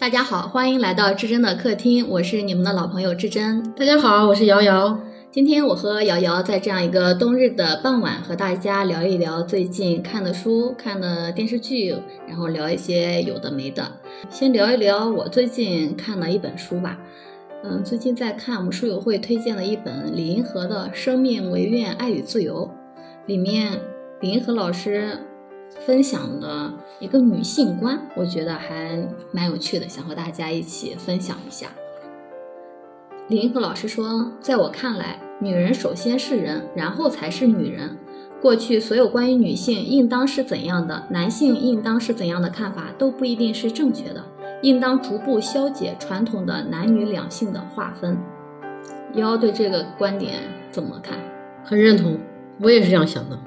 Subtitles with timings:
[0.00, 3.60] 大家好，欢迎来到至真的客厅，我是你们的老朋友至真。
[3.72, 4.96] 大家好，我是瑶瑶。
[5.28, 11.96] 今天我和瑶瑶在这样一个冬日的傍晚，和大家聊一聊最近看的书、看的电视剧，
[12.28, 13.90] 然后聊一些有的没的。
[14.30, 16.96] 先聊一聊我最近看的一本书吧。
[17.64, 22.70] 嗯，最近在看我们书友会推荐的一本李银河的《生命唯愿爱与自由》，
[23.26, 23.80] 里面
[24.20, 25.18] 李银河老师
[25.86, 28.98] 分享的一个女性观，我觉得还
[29.32, 31.68] 蛮有趣的，想和大家一起分享一下。
[33.28, 37.96] 李银河老师说，在我看来，女人首先是人，然后才是女人。
[38.40, 44.24] 过去所有关于女性应当是怎样的，男性应当是怎样的看法，都不一定是正确的。
[44.62, 48.16] 应当逐步消解传统的男女两性的划分。
[49.14, 51.18] 瑶瑶对这个观点怎么看？
[51.64, 52.18] 很认同，
[52.60, 53.38] 我也是这样想的。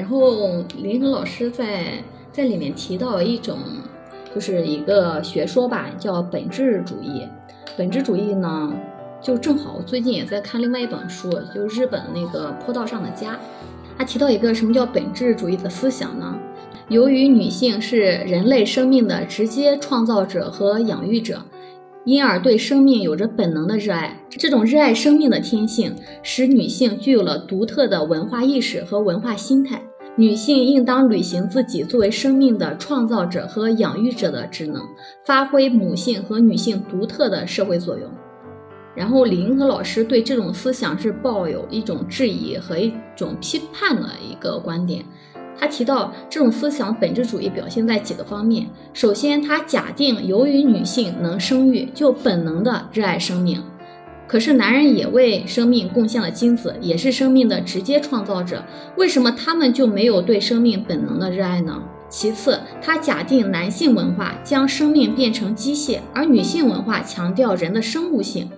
[0.00, 3.58] 然后林恒老师在在里面提到一种，
[4.34, 7.28] 就是一个学说吧，叫本质主义。
[7.76, 8.72] 本质主义呢？
[9.20, 13.38] 就正好，我最近也在看另外一本书，就日本那个坡道上的家，
[13.98, 16.34] 他提到一个什么叫本质主义的思想呢？
[16.88, 21.42] 由于女性是人类生命的直接创造者和养育者，
[22.06, 24.18] 因而对生命有着本能的热爱。
[24.30, 29.82] 这种热爱生命的天性，使女性具有了独特的文化意识和文化心态。
[30.16, 34.82] 女性应当履行自己作为生命的创造者和养育者的职能，
[35.24, 38.10] 发挥母性和女性独特的社会作用。
[38.94, 45.04] 然后李银河老师对这种思想是抱有一种质疑和一种批判的一个观点。
[45.56, 48.66] 他提到这种思想本质主义表现在几个方面。
[48.92, 53.62] 首先，他假定由于女性能生育，就本能的热爱生命。
[54.30, 58.64] 可是男人也为生命贡献了精子，也是生命的直接创造者。
[58.96, 61.82] 为什么他们就没有对生命本能的热爱呢？
[62.08, 68.48] 其次，他假定男性文化将生命变成机械，而女性文化强调人的生物性。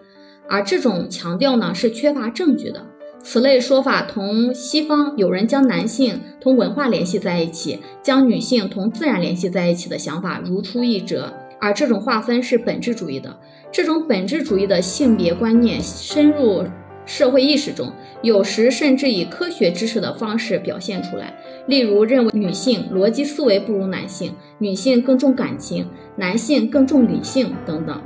[0.46, 2.84] 而这种强调呢，是缺乏证据的。
[3.22, 11.32] 此类说法同西方有人将男性同文化联系在一起，将女性同自然联系在一起的想法如出一辙。
[11.58, 13.34] 而这种划分是本质主义的。
[13.72, 16.62] 这种本质主义的性别观念深入
[17.06, 17.90] 社会意识中，
[18.20, 21.34] 有时甚至以科学知识的方式表现出来。
[21.66, 28.00] 例如，认为女性逻辑思维不如男性，女性更重感情，男性更重理性等等。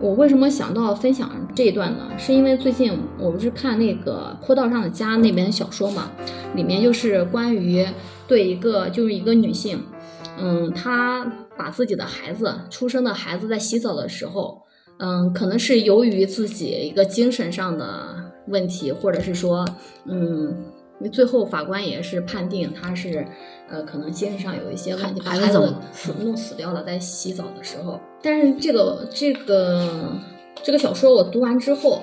[0.00, 2.08] 我为什么想到分享这一段呢？
[2.16, 6.10] 是因为最近我不是看那个《坡道上的家》那本小说嘛，
[6.54, 7.86] 里面就是关于
[8.26, 9.82] 对一个就是一个女性，
[10.38, 14.62] 嗯，她把自己的孩子出生的孩子在洗澡的时候，
[14.98, 18.06] 嗯，可能是由于自己一个精神上的
[18.48, 19.64] 问题，或者是说，
[20.06, 20.54] 嗯。
[20.98, 23.22] 因为最后法官也是判定他是，
[23.68, 28.00] 呃，可能精神上有一些问题，把孩子死弄死掉了，在洗澡的时候。
[28.22, 30.10] 但是这个这个
[30.62, 32.00] 这个小说我读完之后，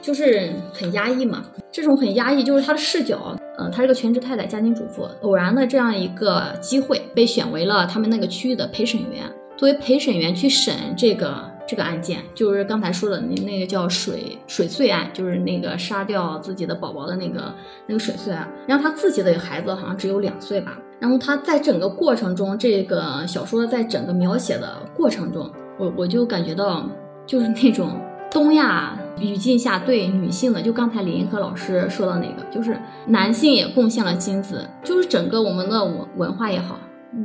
[0.00, 1.44] 就是很压抑嘛。
[1.72, 11.55] 这种很压抑，就是他的视角，呃，他是个全职太太、家庭主妇，偶然的这样一个机会被选为了他们那个区域的陪审员，作为陪审员去审这个。
[11.66, 17.52] 这个案件就是刚才说的那那个叫水水碎案，就是那个杀掉自己的宝宝的那个
[17.86, 18.48] 那个水碎案。
[18.68, 20.78] 然后他自己的孩子好像只有两岁吧。
[21.00, 26.88] 然后他在整个过程中，这个小说在整个描写的过程中，我我就感觉到
[27.26, 28.00] 就是那种
[28.30, 32.78] 东亚语境下对女性的，就刚才李银河老师说的那个，就是
[33.08, 36.78] 男性也贡献了精子，就是整个我们的文文化也好，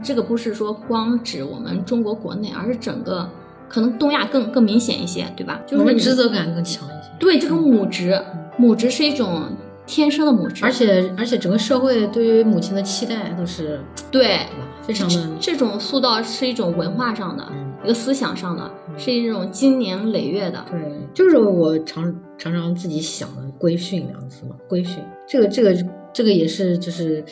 [0.03, 3.29] 这个不是说光指我们中国国内，而是整个。
[3.71, 5.61] 可能东亚更更明显一些，对吧？
[5.65, 7.09] 就是职责感更强一些。
[7.17, 8.21] 对，这个母职，
[8.57, 9.43] 母职是一种
[9.87, 13.79] 天生的母职，而且而且整个社会对于母亲的期待都是
[14.11, 14.39] 对，
[14.81, 15.29] 非常的。
[15.39, 17.47] 这种塑造是一种文化上的，
[17.83, 20.65] 一个思想上的，是一种经年累月的。
[20.69, 20.79] 对，
[21.13, 25.73] 就是我常常常自己想的“规训”两个字嘛，“规训”这个这个
[26.11, 27.23] 这个也是就是。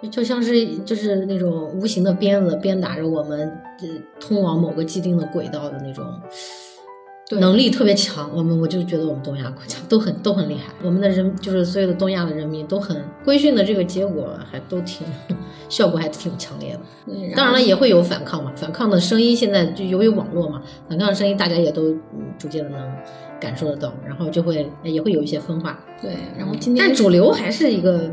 [0.00, 3.40] 就就像是就是那种无形的鞭子鞭打着我们，
[3.80, 3.88] 呃，
[4.20, 6.04] 通往某个既定的轨道的那种
[7.32, 8.30] 能力特别强。
[8.32, 15.04] 我们我就觉得我们东亚国家都很都很厉害，我们的人就是所有的东亚的人民都很规训的这个结果还都挺
[15.68, 17.34] 效果还挺强烈的。
[17.34, 21.92] 当然了，也会有反抗嘛，反抗的声音现在就由于网络嘛，反抗的声音大家也都
[22.38, 22.96] 逐渐的能
[23.40, 25.78] 感受得到，然后就会也会有一些分化。
[26.00, 28.08] 对，然后今天但主流还是一个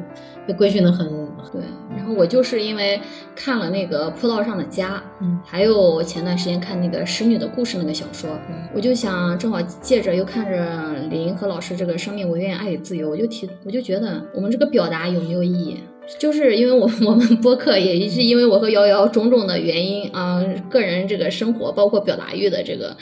[0.48, 1.25] 被规训的很。
[1.51, 1.62] 对，
[1.95, 3.00] 然后我就是因为
[3.36, 8.30] 看了那个《坡道上的家》，嗯，还有前段时间看那个《使女的故事》那个小说，
[8.74, 15.77] 我就想正好借着又看着林和老师这个《生命唯愿爱与自由》，我就提，我就觉得我们这个表达有没有意义？
[16.19, 20.39] 就是因为我 我们播客也是因为我和瑶瑶种种的原因啊、
[20.69, 22.95] 个人这个生活包括表达欲的这个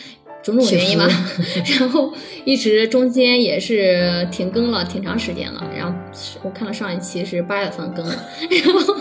[0.43, 1.07] 种种原因吧，
[1.79, 2.13] 然后
[2.45, 5.63] 一直中间也是停更了挺长时间了。
[5.75, 5.97] 然后
[6.43, 8.11] 我看了上一期是八月份更的，
[8.63, 8.95] 然后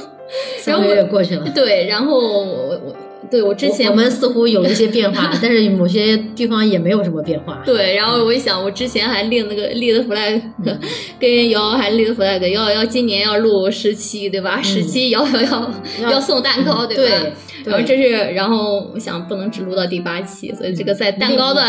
[0.58, 1.50] 三个月过去了。
[1.50, 2.91] 对，然后我我
[3.32, 7.62] 对我之前我们似乎有了一些变化， 但是某些地方也没有什么变化。
[7.64, 10.42] 对，然后我一想，我之前还立那个立的 flag，、
[11.18, 14.60] 跟瑶瑶还立的 flag，瑶瑶今年要录十期，对吧？
[14.60, 17.26] 十期瑶瑶要、要要送蛋糕，对吧？
[17.64, 21.62] 对然后这是，然后我想不能只录到第八期，所以这个在蛋糕的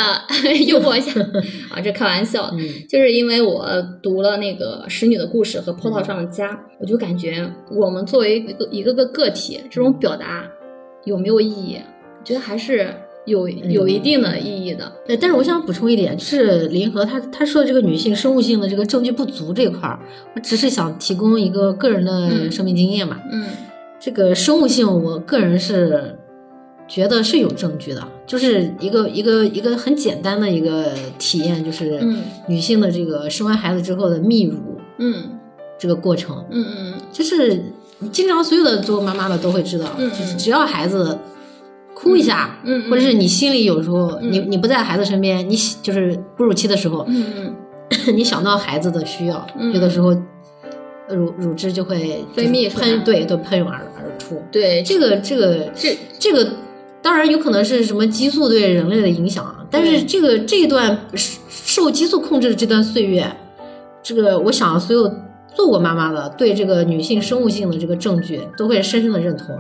[0.65, 1.12] 诱惑下
[1.69, 3.65] 啊，这开玩笑，嗯就是因为我
[4.01, 10.44] 读了那个《使女的故事》和《葡萄上的家》，我就感觉我们作为一个一个个个体，这种表达
[11.06, 11.80] 有没有意义？
[12.20, 12.94] 我觉得还是
[13.26, 14.92] 有有一定的意义的。
[15.06, 20.00] 对，但是我想补充一点，就是林和他他说的这个女性生物性的这个证据不足这块儿，
[20.36, 23.20] 我只是想提供一个个人的嗯生命经验嘛。
[23.32, 23.48] 嗯
[24.00, 26.18] 这个生物性，我个人是
[26.90, 34.58] 觉得是有证据的，就是一个一个一个很简单的一个体验，就是嗯女性的这个生完孩子之后的泌乳
[34.98, 35.40] 嗯
[35.80, 37.64] 这个过程，嗯嗯就是
[38.12, 40.10] 经常所有的做妈妈的都会知道，嗯。
[40.10, 41.18] 就是只要孩子
[41.94, 42.57] 哭一下，
[42.90, 44.31] 或者是你心里有时候、嗯。
[44.31, 47.56] 你你不在孩子身边，你就是哺乳期的时候，嗯嗯。
[48.16, 49.74] 你想到孩子的需要，嗯。
[49.74, 50.12] 有的时候
[51.10, 54.42] 乳乳汁就会分泌喷，对，都喷涌而而出。
[54.51, 56.50] 对，这个这个这这个
[57.01, 60.98] 当然有可能是什么激素对人类的影响啊，但是这个这一段
[61.50, 63.30] 受激素控制的这段岁月，
[64.01, 65.13] 这个我想所有
[65.56, 69.58] 做过妈妈的对这个女性生物性的这个证据都会深深的认同，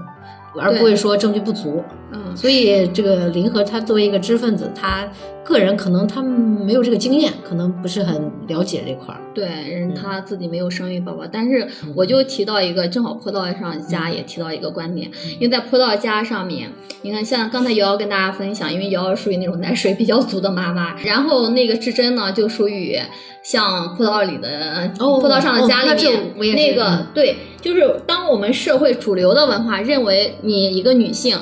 [0.59, 1.83] 而不会说证据不足。
[2.13, 2.37] 嗯。
[2.37, 5.07] 所以这个林和他作为一个知识分子，他
[5.43, 9.19] 个人可能他没有这个经验，可能不是很了解这块儿。
[9.33, 16.69] 对，人他自己没有生育宝宝，但是我就提到一个，正好坡道上家也提到一个观点，因为在坡道家上面，
[17.01, 22.97] 你看像刚才瑶瑶跟大家分享，因为瑶瑶属于那种奶水比较足的妈妈，然后那个志珍呢就属于
[23.43, 26.03] 像葡萄里的、哦葡萄上的家里
[26.37, 27.07] 面、那个、嗯。
[27.13, 31.37] 对，就是当我们社会主流的文化认为你一个女性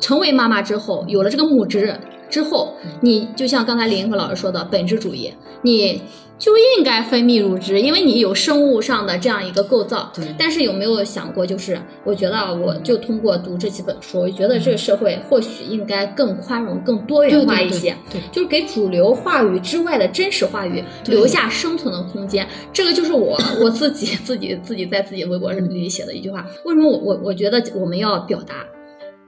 [0.00, 1.94] 成为妈妈之后，有了这个母职
[2.28, 5.32] 之后，嗯你就像刚才李银河老师说的本质主义，
[5.62, 6.02] 你
[6.36, 10.10] 就应该分泌乳汁，因为你有生物上的这样一个构造。
[10.12, 17.96] 对但是有没有想过，就是我觉得啊，我就通过读这几本书，我觉得这个社会或许应该更宽容、更多元化一些。
[18.10, 26.44] 对对对就是给主流话语之外的真实话语留下生存的空间，这个就是我 我自己自己自己在自己微博里写的一句话。
[26.64, 28.66] 为什么我我我觉得我们要表达，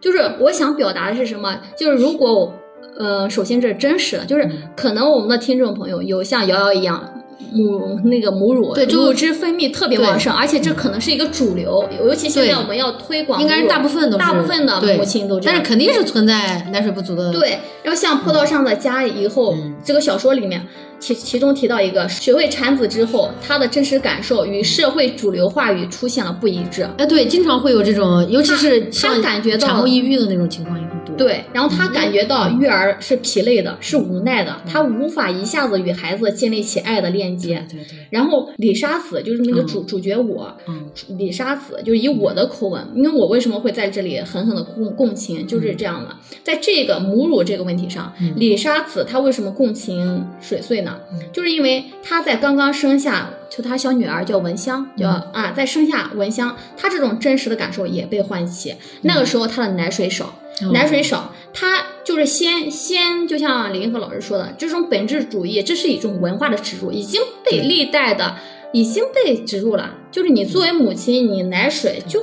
[0.06, 1.58] 就是我想表达的是什么？
[1.76, 2.54] 就是如果我
[2.96, 7.12] 呃，首先这是真实的，就是嗯可能我们的听众朋友有像瑶瑶一样。
[7.52, 17.30] 母那个母乳，对就乳汁分泌特别旺盛，而且这可能是一个主流，尤其现在我们要推广，应该是大部分都是大部分的母亲都这样但是肯定是存在奶水不足的。
[17.32, 20.60] 对，然后像坡道上的家以后，嗯这个小说里面
[20.98, 26.88] 其其中提到一个，学会产子之后，他的真实感受与社会主流话语出现了不一致。
[26.98, 31.16] 哎，对，经常会有这种，尤其是他像感觉到产后抑郁的那种情况多。
[31.16, 37.64] 对，然后他感觉到育儿是疲累的，是无奈的，他无法一下子与孩子建立起爱的链接。
[37.70, 40.86] 对对，然后李沙子就是那个主、主角我，嗯
[41.16, 46.14] 李沙子就是以我的口吻，因为我为什么会在这里狠狠的共共情，就是这样的。
[46.42, 50.98] 在这个母乳这个问题上，嗯李沙子她为什么共情水穗呢？
[51.12, 58.74] 嗯就是因为她在刚刚生下，就她小女儿叫文香，叫、嗯啊，在生下文香，她这种真实的感受也被唤起。
[59.02, 60.34] 那个时候她的奶水少，
[60.64, 68.36] 哦奶水少，她就是先先，就像李银河老师说的，这种本质主义，这是一种文化的植入，已经被历代的
[68.72, 69.94] 已经被植入了。
[70.10, 72.20] 就是你作为母亲，你奶水就。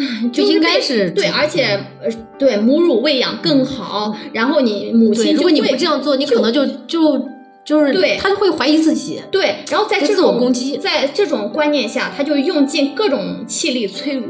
[0.00, 1.64] 唉 就应该是对，而且
[2.00, 2.08] 呃，
[2.38, 7.28] 对母乳喂养更好，然后你母，亲如果你不这样做，你可能就就
[7.64, 9.20] 就是对他会怀疑自己。
[9.32, 14.28] 对，然后在这种攻击在这种观念下，他就用尽各种气力催乳。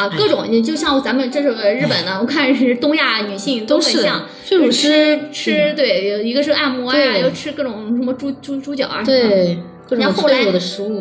[0.00, 9.58] 啊，哎各种你就像咱们这是日本的，我看是东亚女性都很像，吃师吃对，一个是按摩呀，又吃各种什么猪猪猪脚啊，对，
[9.90, 10.40] 然后后来。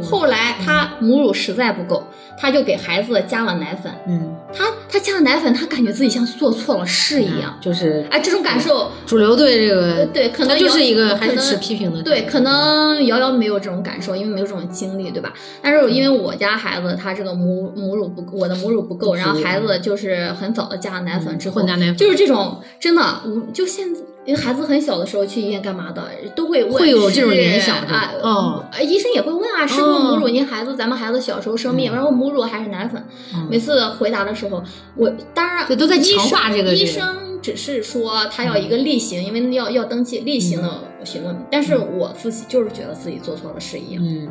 [0.03, 2.03] 后来她母乳实在不够，
[2.38, 7.58] 她就给孩子加了奶粉，嗯他他加了奶粉，他感觉自己像做错了事一样。
[7.62, 15.34] 就是哎，这种感受，主流对这个，对，可能就是一个还是持批评的，对，可能瑶瑶没有这种感受，因为没有这种经历，对吧？
[15.62, 21.62] 但是因为我家孩子他这个母母乳不，我的母乳不够，然后孩子就是很早的加了奶粉之后，
[21.98, 24.01] 就是这种真的，我就现在。
[24.25, 26.03] 因为孩子很小的时候去医院干嘛的，
[26.36, 30.25] 都会问会有这种联想啊，哦呃医生也会问啊，是不是母乳？
[30.25, 33.03] 哦您孩子，咱们孩子小时候生病，嗯然后母乳还是奶粉？
[33.34, 34.63] 嗯每次回答的时候，
[34.96, 44.03] 我当然对都在医强化生这个医生只是说他要一个例行，因为要要登记例行的询问，但是我自己就是觉得自己做错了事一样。
[44.05, 44.27] 嗯，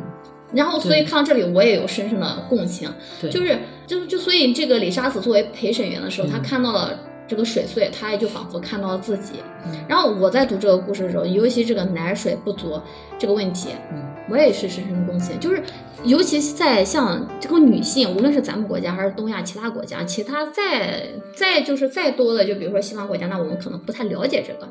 [0.52, 2.88] 然后，所以看到这里，我也有深深的共情，
[3.20, 9.34] 对，就是就就所以这个李沙子作为陪审员的时候，嗯他看到了这个水穗，他也就仿佛看到了自己。
[9.64, 12.80] 嗯然后我在读这个故事的时候，尤其这个奶水不足
[13.18, 15.62] 这个问题，嗯我也是深深的共情，就是
[16.04, 21.02] 尤其在像这个女性，无论是咱们国家还是东亚其他国家，其他再
[21.34, 24.68] 再就是再多的，就比如说西方国家，那我们可能不太了解这个。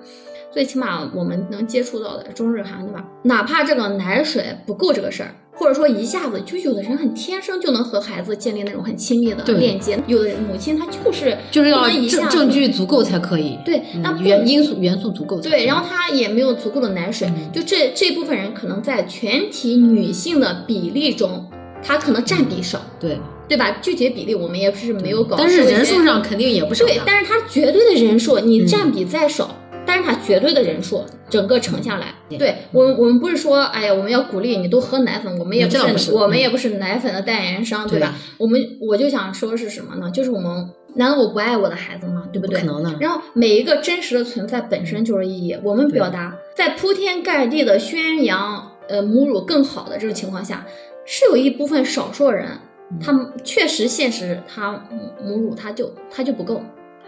[0.49, 3.05] 最起码我们能接触到的中日韩，对吧？
[3.23, 21.45] 哪怕这个奶水不够这个事儿，或者说一下子就有的人很天生就能和孩子建立那种很亲密的链接，有的母亲她就是就是要证证据足够才可以，对，那嗯不元因素元素足够对，然后她也没有足够的奶水，嗯就这这部分人可能在全体女性的比例中，
[21.81, 23.77] 她可能占比少，对，对吧？
[23.81, 26.21] 具体比例我们也是没有搞，但是人数上。
[26.21, 29.55] 肯定也不少，对，但是它绝对的人数，你嗯占比再少，
[29.87, 38.13] 但是它绝对的人数整个乘下来，对对我们我们不是说，哎呀，我们要鼓励你多喝奶粉，我们也不是，这倒不是我们嗯也不是奶粉的代言商，对对吧？
[38.37, 40.11] 我们我就想说是什么呢？
[40.11, 42.27] 就是我们难道我不爱我的孩子吗？
[42.33, 42.59] 对不对？
[42.59, 45.57] 不可能的，然后每一个真实的存在本身就是意义。
[45.63, 50.65] 我们表达在铺天盖地的宣扬，呃，母乳更好的这种情况下，
[51.05, 52.47] 是有一部分少数人，
[52.91, 56.61] 嗯他们确实现实他母母乳他就他就不够，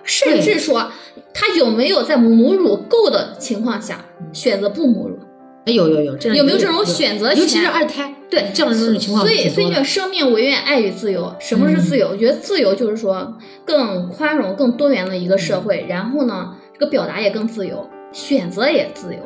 [0.03, 0.91] 甚至说
[1.33, 4.03] 他有没有在母乳够的情况下
[4.33, 5.19] 选择不母乳？
[5.65, 11.35] 哎有有有这样有没有这种选择尤其是二胎，对这样的这种情况所以，所以叫生命唯愿爱与自由。
[11.37, 12.07] 什么是自由？
[12.09, 19.19] 我觉得自由就是说更宽容、更多元的一个社会，然后呢，这个表达也更自由，选择也自由。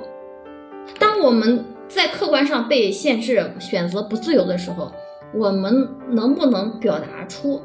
[1.00, 4.92] 当我们在客观上被限制、选择不自由的时候，
[5.36, 7.62] 我们能不能表达出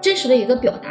[0.00, 0.90] 真实的一个表达？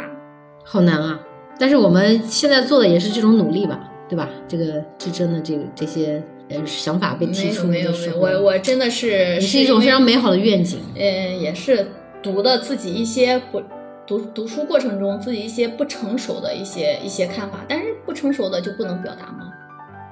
[0.72, 1.20] 好难啊！
[1.58, 4.26] 但是我们现在做的也是这种努力吧，对吧？
[4.48, 10.80] 这个这真的这个这些呃想法被提出没有没有，我我真的是也是一种非常美好的愿景。
[10.96, 11.86] 嗯，也是
[12.22, 13.62] 读的自己一些不
[14.06, 19.52] 读读书过程中自己一些不成熟的一些一些看法，但是不成熟的就不能表达吗？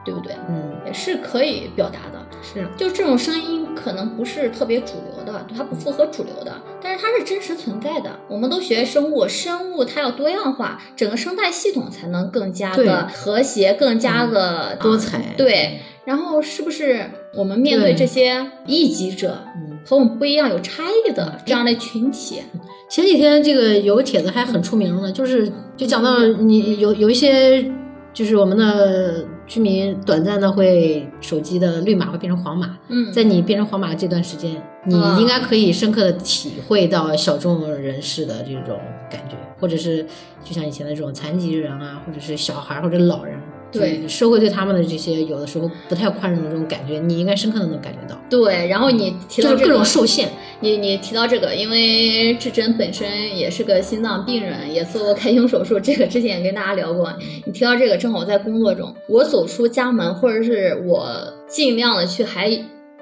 [0.05, 0.35] 对不对？
[0.47, 8.11] 嗯，也是可以表达的，是就这种声音可能不是特别主流的，它不符合主流的，但是它是真实存在的。
[8.29, 19.39] 我们都学生物，生物它要多样化，整个生态系统才能更加的和谐，更加的、多彩啊对，然后是不是我们面对对这些异己者？
[19.57, 19.79] 嗯。
[19.83, 22.43] 和我们不一样、有差异的这样的群体，
[22.91, 27.65] 前几天这个有个帖子还很出名呢，就是就讲到你有有一些
[28.13, 38.79] 就是我们的居民短暂的会手机的绿码会变成黄码，嗯，在你变成黄码这段时间，你啊应该可以深刻的体会到小众人士的这种
[39.11, 40.07] 感觉，或者是
[40.45, 43.37] 就像以前的这种残疾人啊，或者是小孩儿或者老人，
[43.73, 48.67] 对社会对他们的这些有的时候不太宽容的这种感觉，你应该深刻的能感觉到，对。
[48.69, 50.29] 然后你提就是各到这种受限，
[50.61, 57.13] 你你提到这个，因为志珍本身也是个心脏病人，也做过开胸手术，这个之前也跟大家聊过。
[57.45, 61.09] 你提到这个，正好在工作中，我走出家门，或者是我
[61.49, 62.51] 尽量的去还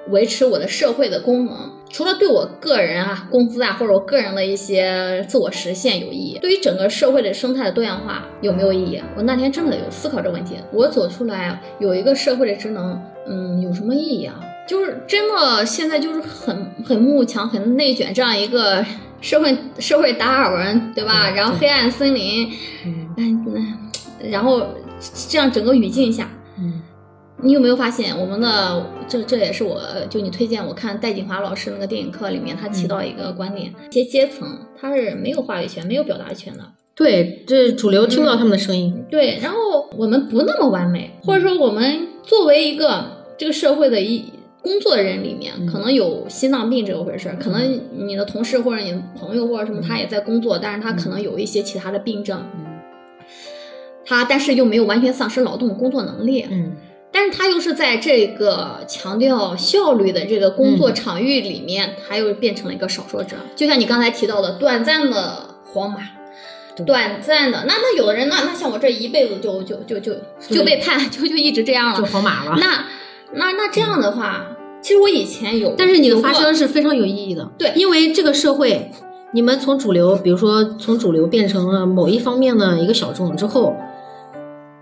[0.09, 1.55] 维持我的社会的功能，
[1.89, 9.01] 除了对我个人啊工资啊或者我个人的一些自我实现有意义，对于整个社会的生态的多样化有没有意义？
[9.17, 10.55] 我那天真的有思考这个问题。
[10.71, 14.39] 我走出来有一个社会的职能，嗯，有什么意义啊？
[14.67, 18.85] 就是真的现在就是很很慕强、很内卷这样一个
[19.19, 21.31] 社会社会达尔文，对吧？
[21.31, 22.47] 嗯然后黑暗森林，
[23.17, 23.65] 嗯
[24.29, 24.61] 然后
[25.27, 26.38] 这样整个语境下，嗯
[27.41, 34.47] 你有没有发现我们的这这也是我就你推荐我看戴锦华老师那个电影课里面，他提到一个观点，一些阶层
[34.79, 36.59] 他是没有话语权、没有表达权的。
[36.95, 43.05] 对，这主流听不到他们的声音，对，然后我们不那么完美，或者说我们作为一个
[43.37, 44.25] 这个社会的一
[44.61, 45.65] 工作人里面，嗯。
[45.65, 52.65] 可能有心脏病这个回事儿，可能你的同事或者你的朋友或者什么，他也在工作，但是他可能有一些其他的病症，嗯
[54.05, 56.75] 他但是又没有完全丧失劳动工作能力，嗯
[57.19, 63.35] 但是他又是在这个强调效率的这个工作嗯场域里面，他又变成了一个少数者。
[63.57, 65.97] 就像你刚才提到的，短暂的皇马，
[66.85, 67.65] 短暂的。
[67.67, 70.13] 那那有的人，那那像我这一辈子就就就就
[70.49, 72.23] 就被判，就就一直这样了就皇。
[72.23, 72.55] 马了。
[72.57, 72.85] 那
[73.33, 74.45] 那那这样的话，
[74.81, 78.89] 其实我以前有，但是你的发声是非常有意义的，对因为这个社会，
[79.33, 83.75] 你们从主流，比如说从主流变成了某一方面的一个小众之后，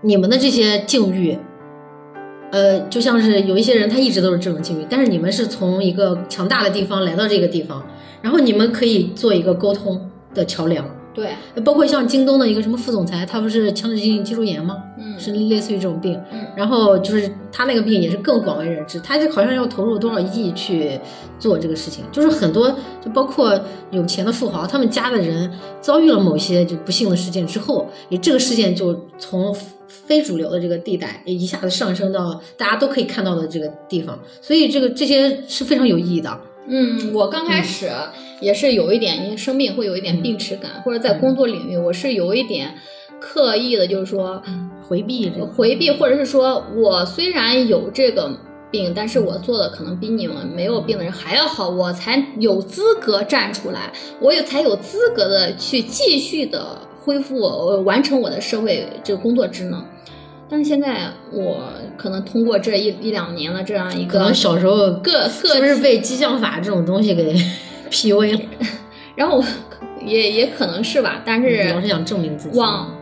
[0.02, 1.36] 你们的这些境遇，
[2.50, 7.84] 呃，就像是有一些人他一直都是这种境遇，但是你们是从一个强大的地方来到这个地方，
[8.22, 11.30] 然后你们可以做一个沟通的桥梁，对，
[11.64, 14.76] 包括像京东的一个什么副总裁，他不是强直性脊柱炎吗？
[14.98, 16.40] 嗯，是类似于这种病，嗯。
[16.56, 20.98] 然后就是他那个病也是更广为人知，他就好像要投入多少亿去
[21.38, 22.68] 做这个事情，就是很多
[23.04, 25.50] 就包括有钱的富豪，他们家的人
[25.80, 29.54] 遭遇了某些就不幸的事件之后，也这个事件就从
[30.08, 36.40] 非主流的这个地带一下子上升到大家都可以看到的这个地方，所以这个这些是非常有意义的。
[36.66, 37.90] 嗯，我刚开始
[38.40, 42.74] 也是有一点，因为生病会有一点病耻感，或者在工作领域，我是有一点
[43.20, 44.42] 刻意的，就是说
[44.86, 45.46] 回避这个。
[45.46, 48.30] 回避，或者是说我虽然有这个
[48.70, 59.82] 病，但是我做的可能比你们没有病的人还要好，我才有资格站出来，我也才有资格的去继续的恢复我完成我的社会这个工作职能。
[60.50, 67.34] 但是现在我可能通过这一一两年的这样一个可能小时候各各是不是被激将法这种东西给
[67.90, 68.40] PUA 了？
[69.14, 69.44] 然后我
[70.04, 72.58] 也也可能是吧，但是老是想证明自己。
[72.58, 72.96] 往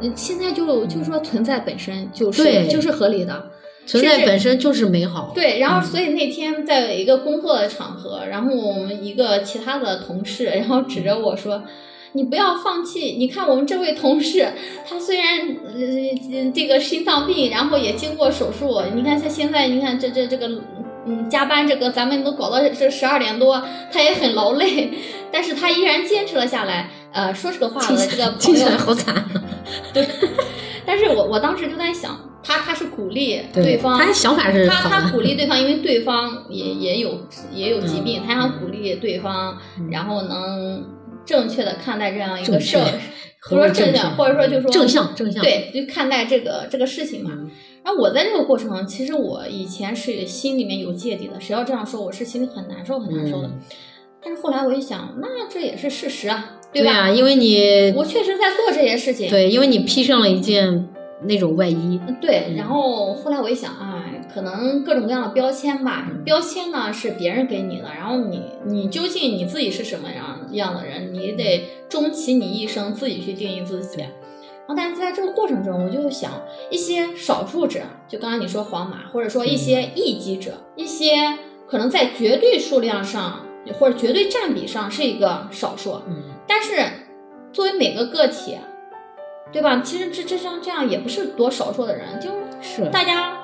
[0.00, 3.46] 嗯现在就就说存在本身就是对就是合理的，
[3.86, 5.30] 存在本身就是美好。
[5.34, 5.58] 对。
[5.60, 11.62] 然后嗯所以那天在一个工作的场合，然后我们一个其他的同事，然后指着我说。
[12.12, 13.16] 你不要放弃！
[13.18, 14.50] 你看我们这位同事，
[14.88, 15.26] 他虽然
[15.64, 20.48] 呃这个心脏病，然后也经过手术，你看他现在，你看这这这个
[21.06, 23.62] 嗯加班这个咱们都搞到这十二点多，
[23.92, 24.90] 他也很劳累，
[25.30, 26.90] 但是他依然坚持了下来。
[27.10, 29.24] 呃，说这个话的这个朋友好惨
[29.94, 30.06] 对。
[30.84, 34.88] 但是我我当时就在想，他他是鼓励对方，他想法是他。
[34.88, 37.18] 他鼓励对方，因为对方也也有
[37.52, 40.84] 也有疾病，他想鼓励对方，嗯然后能
[41.28, 42.78] 正确的看待这样一个正确。
[42.78, 42.84] 社，
[43.42, 45.42] 或者说正向，或者说就是说正向正向。
[45.42, 47.30] 对，就看待这个这个事情嘛。
[47.34, 47.50] 嗯。
[47.84, 53.48] 然后我在这个过程，其实我以前是心里面有芥蒂的，谁要这样说，我是心里很难受很难受的。
[53.48, 53.60] 嗯。
[54.22, 56.58] 但是后来我一想，那这也是事实啊，吧？
[56.72, 60.88] 对啊，因为你我确实在做这些事情，对，因为你披上了一件
[61.22, 62.00] 那种外衣。
[62.20, 62.56] 对，嗯。
[62.56, 66.24] 然后后来我一想，哎，可能各种各样的标签吧，嗯。
[66.24, 74.00] 标签呢是别人给你的，然后你你究竟你自己是什么样样的人，你得终其你一生自己去定义自己。
[74.00, 74.10] 然
[74.68, 76.32] 后，但是在这个过程中，我就想
[76.70, 83.46] 一些少数者，就刚刚你说皇马，或者说一些异己者，一些可能在绝对数量上
[83.78, 86.82] 或者绝对占比上是一个少数，嗯，但是
[87.52, 88.56] 作为每个个体，
[89.50, 89.80] 对吧？
[89.82, 93.37] 其实这这像这样也不是多少数的人，就是是大家发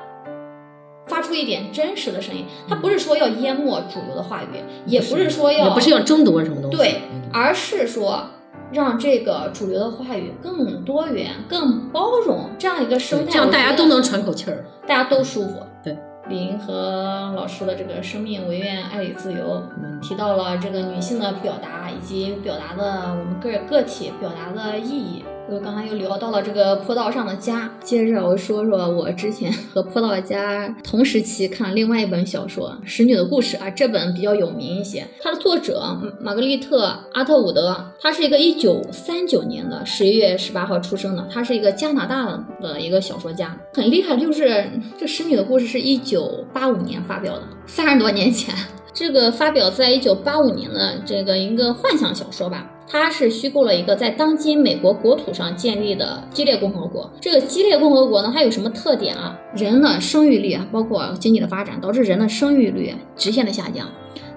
[1.25, 2.45] 出一点真实的声音。
[2.69, 6.77] 它不是说要淹没主流的话语，也不是说要也不是要争夺什么东西。
[6.77, 8.25] 对嗯，而是说
[8.71, 14.65] 让这个主流的话语更多元、更包容这样一个生态，这样大家都能喘口气儿。
[14.87, 15.55] 大家都舒服。
[15.83, 15.97] 对，
[16.29, 25.25] 李银河老师的这个“生命唯愿爱与自由”，嗯提到了这个女性的表达以及表达的我们个个体表达的意义。
[25.47, 35.07] 我刚才又聊到了这个坡道上的家，接着我说说我之前 和坡道家同时期看另外一本小说《使女的故事》啊，这本比较有名一些。
[35.21, 44.17] 它的作者玛格丽特·阿特伍德，她是一个一九三九年的十一月十八号出生的，她是一个加拿大的一个小说家，很厉害。
[44.17, 44.65] 就是
[44.99, 48.55] 这《使女的故事》是一九八五年发表的，三十多年前。
[48.95, 57.11] 这个发表在一九八五年的这个一个幻想小说吧，它是虚构了一个在当今美国国土上建立的激烈共和国。
[57.21, 59.39] 这个激烈共和国呢，它有什么特点啊？
[59.57, 63.89] 人的生育率啊，包括经济的发展，导致人的生育率直线的下降。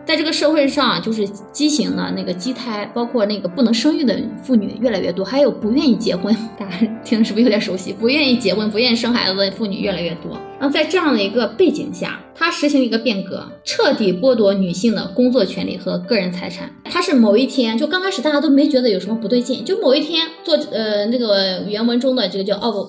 [0.08, 7.92] 在这个社会上，就是畸形的那个畸胎，包括那个不能生育的妇女越来越多，还有不愿意结婚，大家听是不是有点熟悉？
[7.92, 10.32] 不愿意结婚、不愿意生孩子的妇女越来越多。
[10.58, 16.74] 然后在这样的一个背景下，他实行一个变革，彻底剥夺女性的工作权利和个人财产。
[16.86, 22.80] 他是某一天，就刚开始大家都没觉得有什么不对劲，就某一天做呃那个原文中的这个叫奥布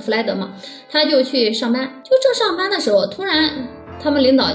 [0.00, 0.52] 弗莱德嘛，
[0.88, 3.50] 他就去上班，就正上班的时候，突然
[4.00, 4.46] 他们领导。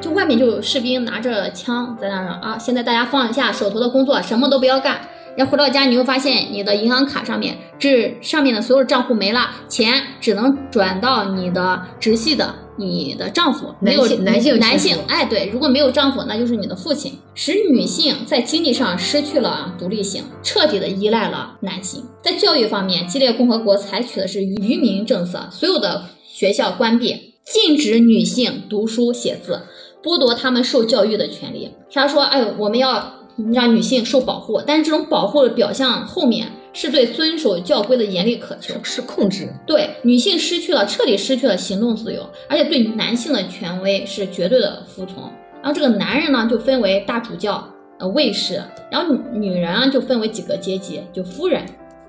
[0.00, 2.58] 就外面就有士兵拿着枪在那儿啊！
[2.58, 5.00] 现在大家放下手头的工作，什么都不要干，
[5.36, 22.04] 然后回到家，你会发现你的银行卡上面这上面的所有账户没了，钱只能转到你的直系的你的丈夫，没有男性男性男，性哎，对，如果没有丈夫，那就是你的父亲，使女性在经济上失去了独立性，彻底的依赖了男性。
[22.22, 29.62] 在教育方面，激烈共和国采取的是愚民政策，所有的学校关闭，禁止女性读书写字，
[30.04, 31.74] 剥夺他们受教育的权利。
[31.90, 33.14] 他说：“哎呦，我们要
[33.52, 39.48] 让女性受保护，但是这种保护的表象后面是对遵守教规的严厉渴求。”是控制。
[39.66, 45.22] 对女性失去了彻底失去了行动自由，而且对男性的权威是绝对的服从。
[45.62, 47.66] 然后这个男人呢就分为大主教、
[47.98, 51.62] 呃卫士，然后女女人啊就分为几个阶级，就夫人、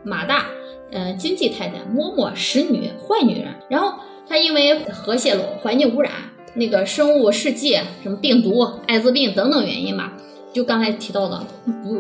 [0.03, 0.47] 马大、
[0.91, 3.53] 呃经济太太、嬷嬷、使女、坏女人。
[3.69, 6.12] 然后他因为核泄漏、环境污染、
[6.56, 10.13] 那个生物试剂、什么病毒、艾滋病等等原因吧，
[10.54, 11.46] 就刚才提到的
[11.84, 11.96] 不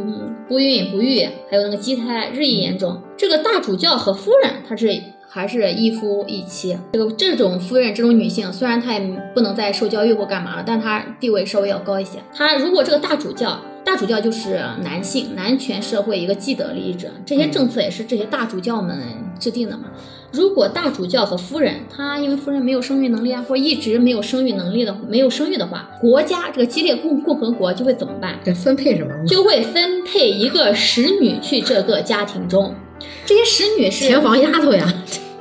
[0.47, 3.01] 不孕不育，还有那个畸胎日益严重。
[3.17, 6.77] 这个大主教和夫人，她是还是一夫一妻。
[6.93, 8.99] 这个这种夫人，这种女性，虽然她也
[9.33, 12.19] 不能再受教育或干嘛了，但她地位稍微要高一些。
[12.33, 18.97] 她如果这个大主教，大主教就是男性，男权社会一个既得利益者，这些政策也是这些大主教们
[19.37, 19.91] 制定的嘛。
[20.35, 28.37] 如果大主教和夫人，她因为夫人没有生育能力啊，或者一直没有生育能力的，没有生育的话，国家这个激烈共共和国就会怎么办？
[28.43, 29.11] 这分配什么？
[29.25, 32.75] 就会分配一个使女去这个家庭中。
[33.25, 34.85] 这些使女是田房丫头呀，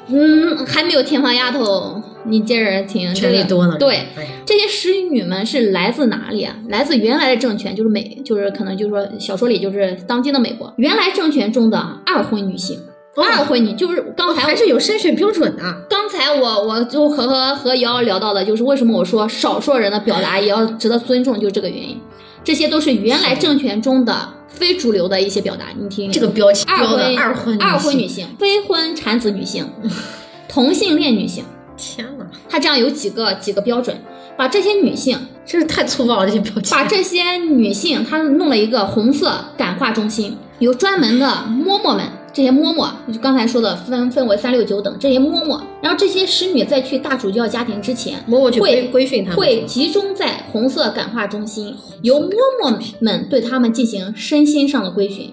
[0.09, 3.12] 嗯，还没有天房丫头，你接着听。
[3.14, 3.76] 权力多呢。
[3.78, 6.57] 对，哎，这些使女们是来自哪里啊？
[6.68, 12.78] 来自原来的政权，就是美，就是可能就是说小说里就是当今的美国原来政权中的二婚女性。
[13.16, 15.62] 哦二婚女就是刚才还是有筛选标准的。
[15.88, 22.00] 刚才我我就和和和瑶瑶聊到的，就是为什么我说少数人的表达也要值得尊重，就是这个原因。
[22.42, 29.66] 这些都是原来政权中的非主流的一些表达，你听这个标签二婚二婚二婚女女性，非婚产子女性、
[30.48, 31.44] 同性恋女性，
[31.77, 33.96] 天呐，他这样有几个几个标准，
[34.37, 36.77] 把这些女性，真是太粗暴了，这些标签。
[36.77, 42.05] 把这些女性，她弄了一个红色感化中心，有专门的嬷嬷们。
[42.34, 55.32] 这些嬷嬷，就刚才说的分分为三六九等，这些嬷嬷，然后这些使女在去大主教家庭之前，嬷嬷去会规规训他们，会集中在红色感化中心，由嬷嬷们对他们进行身心上的规训。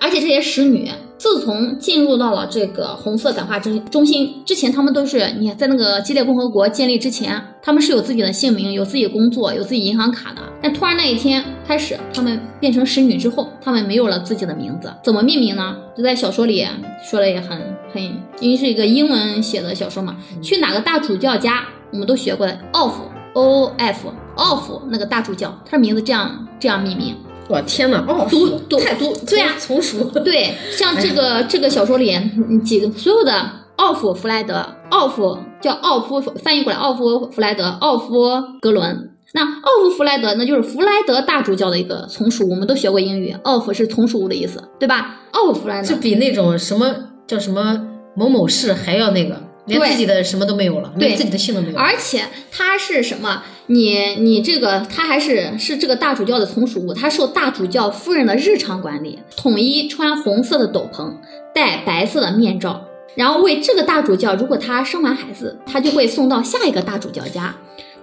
[0.00, 0.90] 而且这些使女
[1.24, 10.42] 自从进入到了这个红色感化中中心之前，他们都是你看在那个激烈共和国建立之前，他们是有自己的姓名、有自己工作、有自己银行卡的。
[10.60, 15.74] 但突然那一天开始，他们变成使女之后，他们没有了自己的名字，怎么命名呢？
[15.96, 16.62] 就在小说里
[17.02, 17.58] 说的也很
[17.90, 18.02] 很，
[18.40, 22.92] 因为是一个英文写的小说嘛，去哪个大主教家，我们都学过的，off
[23.32, 27.16] o f off 那个大主教，他的名字这样这样命名。
[27.48, 38.30] 我天哪，哦，读读太读对呀从属，对，像这个、这个小说里嗯几个所有的奥夫弗莱德，奥夫叫奥夫，翻译过来奥夫弗莱德，奥夫
[38.60, 39.10] 格伦。
[39.34, 45.16] 那奥夫弗莱德那就是弗莱德大主教的一个从属，我们都学过英语，奥夫是从属物的意思，对吧？
[45.32, 46.94] 奥夫弗莱德这比那种什么
[47.26, 47.78] 叫什么
[48.14, 51.78] 某某市还要那个，连自己的什么都没有了，连自己的姓都没有。
[51.78, 53.42] 而且他是什么？
[53.66, 61.10] 你你这个他还是是这个大主教的从属物，他受大主教夫人的日常管理，统一穿红色的斗篷，
[61.54, 62.84] 戴白色的面罩。
[63.14, 67.54] 然后为这个大主教，如果他生完孩子，他就会送到下一个大主教家。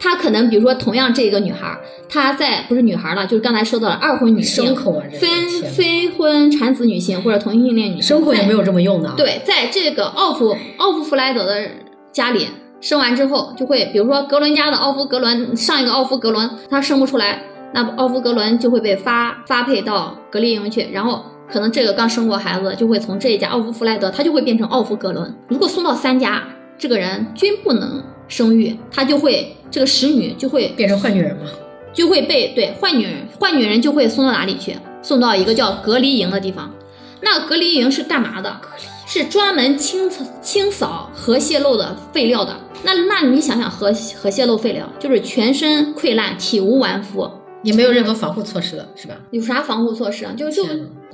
[0.04, 1.78] 他可能比如说，同样这个女孩，
[2.10, 9.14] 她在不是女孩了，就是刚才说到了二婚女性、啊，这非非婚产子女性或者同性恋女性，在牲口也没有这么用的啊。
[9.16, 11.70] 对，在这个奥夫奥夫弗莱德的
[12.12, 12.48] 家里
[12.82, 25.32] 生完之后，就会比如说格伦家的奥夫格伦上一个奥夫格伦，他生不出来，那奥夫格伦就会被发发配到隔离营去，然后可能这个刚生过孩子就会从这一家奥夫弗莱德，他就会变成奥夫格伦。
[25.48, 26.42] 如果送到三家，
[26.80, 31.49] 这个人均不能生育，他就会这个使女就会变成坏女人嘛。
[31.93, 34.77] 就会被对坏女人，坏女人就会送到哪里去？
[35.01, 36.73] 送到一个叫隔离营的地方。
[37.21, 38.62] 那隔离营是干嘛的？
[39.05, 40.10] 是专门清
[40.41, 42.55] 清扫核泄漏的废料的。
[42.84, 47.29] 那那你想想核核泄漏废料，就是全身溃烂、体无完肤，
[47.62, 49.15] 也没有任何防护措施的，是吧？
[49.31, 50.34] 有啥防护措施啊？
[50.38, 50.63] 就就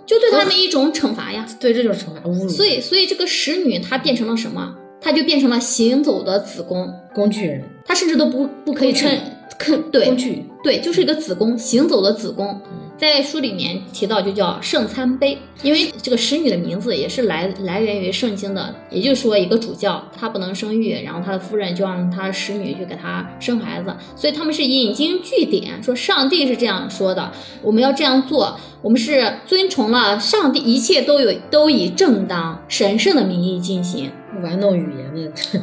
[0.05, 1.43] 就对他们一种惩罚呀。
[1.59, 2.47] 对，这就是惩罚侮辱。
[2.47, 4.75] 所以所以这个使女她变成了什么？
[4.99, 9.09] 她就变成了行走的子宫，工具人，他甚至都不不可以称
[9.57, 12.59] 可对工具，对，就是一个子宫，行走的子宫。
[12.97, 27.31] 在书里面提到就叫圣餐杯，因为这个使女的名字也是来来源于圣经的，也就是说一个主教他不能生育，然后他的夫人就让他使女去给他生孩子，所以他们是引经据典，说上帝是这样说的，
[27.61, 34.09] 我们要这样做，我们是遵从了上帝，一切都有都以正当神圣的名义进行。
[34.41, 35.61] 玩弄语言的，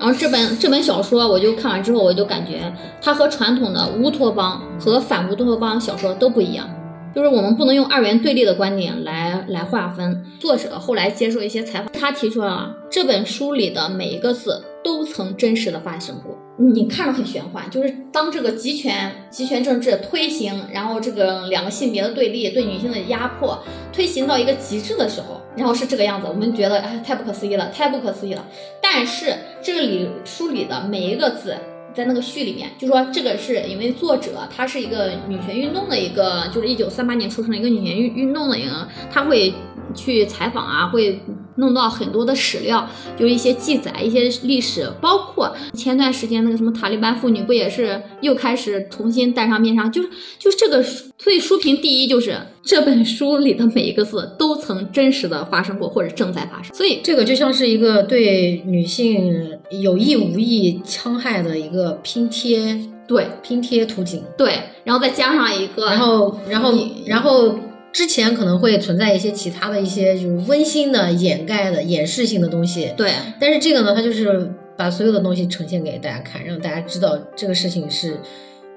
[0.00, 6.66] 然后这本这本小说，我就看完之后，我就感觉它和传统的乌托邦和反乌托邦小说都不一样，
[7.14, 10.24] 就是我们不能用二元对立的观点来来划分。
[10.38, 16.34] 作者后来接受一些采访，他提出了这本书里的每一个字都曾真实的发生过。
[16.56, 23.58] 你看着很玄幻，就是当这个集权集权政治推行，然后这个两个性别的对立，对女性的压迫
[23.92, 28.42] 推行到一个极致的时候，然后是这个样子，我们觉得哎太不可思议了，太不可思议了。
[28.80, 31.54] 但是这里书里的每一个字，
[31.94, 39.52] 在那个序里面就说这个是因为作者她是一个女权运动的一个，就是一九三八年出生的一个女权运运动的一个，她会
[39.94, 41.20] 去采访啊，会。
[41.56, 42.88] 弄到很多的史料，
[43.18, 49.86] 就一些记载，一些历史，包括前段时间那个什么塔利班妇女，不也是又开始重新戴上面纱？
[49.90, 56.74] 就是就这个，所以书评第一就是这本书里的每一个字都曾真实的发生过，或者正在发生。
[56.74, 59.50] 所以这个就像是一个对女性
[59.82, 66.72] 有意无意戕害的一个拼贴，对拼贴图景，对，然后再加上一个，然后然后
[67.04, 67.54] 然后。
[67.92, 73.12] 之前可能会存在一些其他的一些就是温馨的掩盖的掩饰性的东西，对。
[73.40, 78.16] 但是这个呢，它就是把所有的东西呈现给大家看，让大家知道这个事情是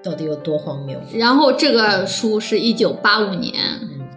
[0.02, 1.00] 到底有多荒谬。
[1.14, 3.54] 然后这个书是一九八五年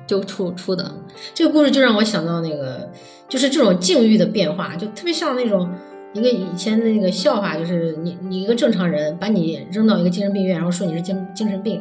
[0.07, 0.91] 就出出的，
[1.35, 2.91] 这个故事就让我想到那个，
[3.29, 5.71] 就是这种境遇的变化，就特别像那种
[6.15, 11.81] 一个以前的那个笑话，就是你你一个正常人把你扔到一个精神病院，然后说你是精精神病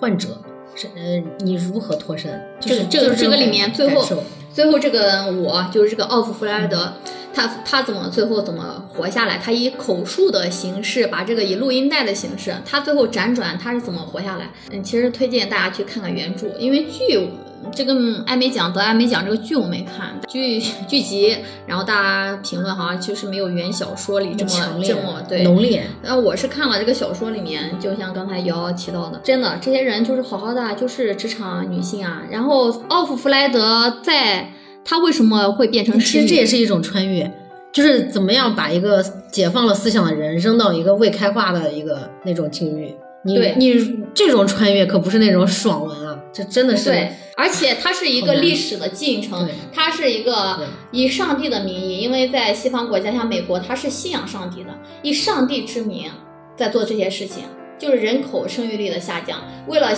[0.00, 0.28] 患者。
[0.76, 2.40] 是呃，你如何脱身？
[2.60, 4.06] 就是这个这个里面最后
[4.52, 6.92] 最后这个我就是这个奥夫弗莱德，
[7.34, 9.38] 他他怎么最后怎么活下来？
[9.38, 14.50] 他以口述的形式把这个以录音带的形式，他最后辗转他是怎么活下来？
[14.70, 17.28] 嗯，其实推荐大家去看看原著，因为剧。
[17.72, 17.94] 这个
[18.26, 25.82] 艾美奖得艾美奖这个剧我没看剧剧集，然后大家评论好像其实没有原小说里这么这么对浓烈。
[26.02, 32.22] 然后我是看了这个小说里面，就像刚才瑶瑶提到的，真的这些人就是好好的，就是职场女性啊。
[32.30, 34.50] 然后奥夫弗莱德在
[34.84, 35.98] 他为什么会变成？
[35.98, 37.30] 其实这也是一种穿越，
[37.72, 42.94] 就是怎么样把一个解放了思想的人扔到一个未开化的一个那种境遇。
[43.24, 43.74] 你你
[44.14, 46.05] 这种穿越可不是那种爽文啊，
[46.36, 46.90] 这真的是。
[46.90, 47.12] 对。
[47.38, 54.70] 而且它是一个历史的进程，它是一个以上帝的名义，因为在西方国家像美国，它是信仰上帝的，
[55.02, 56.10] 以上帝之名
[56.56, 57.44] 在做这些事情，
[57.78, 59.90] 就是人口生育率的下降，为了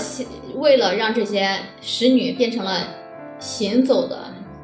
[0.57, 2.81] 为了让这些使女变成了
[3.39, 4.19] 行走的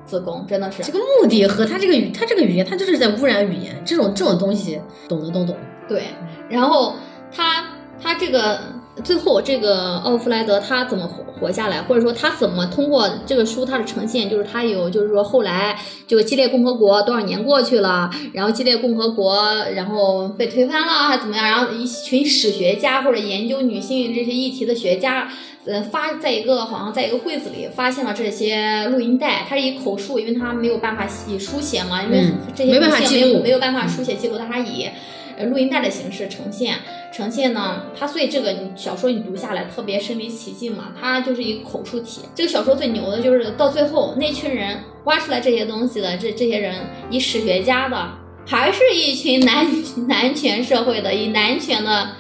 [0.04, 5.56] 子宫，真的是这个目的和他这个语，他这个语言，他就是在污染语言，这种这种东西，懂的都懂。
[5.88, 6.06] 对，
[6.50, 6.96] 然后
[7.30, 7.66] 他
[8.02, 8.58] 他这个。
[9.02, 15.76] 最后，这个奥弗莱德他怎么活活下来，或者说他怎么通过这个书他的呈现，就是他有，就是说后来
[16.06, 25.28] 就激烈共和国多少年过去了，然后激烈共和国然后被推翻了还怎么样，然后一群史学家或者研究女性这些议题的学家，
[25.66, 34.88] 呃，发在一个好像在一个柜子里发现了这些录音带，它是以口述，因为他没有办法以书写嘛，因为这些没办法记录，没有办法书写记录，他以。
[35.36, 36.76] 呃，录音带的形式呈现，
[37.12, 42.22] 呈现呢，它所以这个小说你读下来特别身临其境嘛，它就是一个口述体。
[42.34, 46.74] 这个小说最牛的就是到最后那群人挖出来这些东西的，这这些人
[47.10, 48.08] 以史学家的，
[48.46, 49.66] 还是一群男
[50.08, 52.10] 男权社会的，以男权的。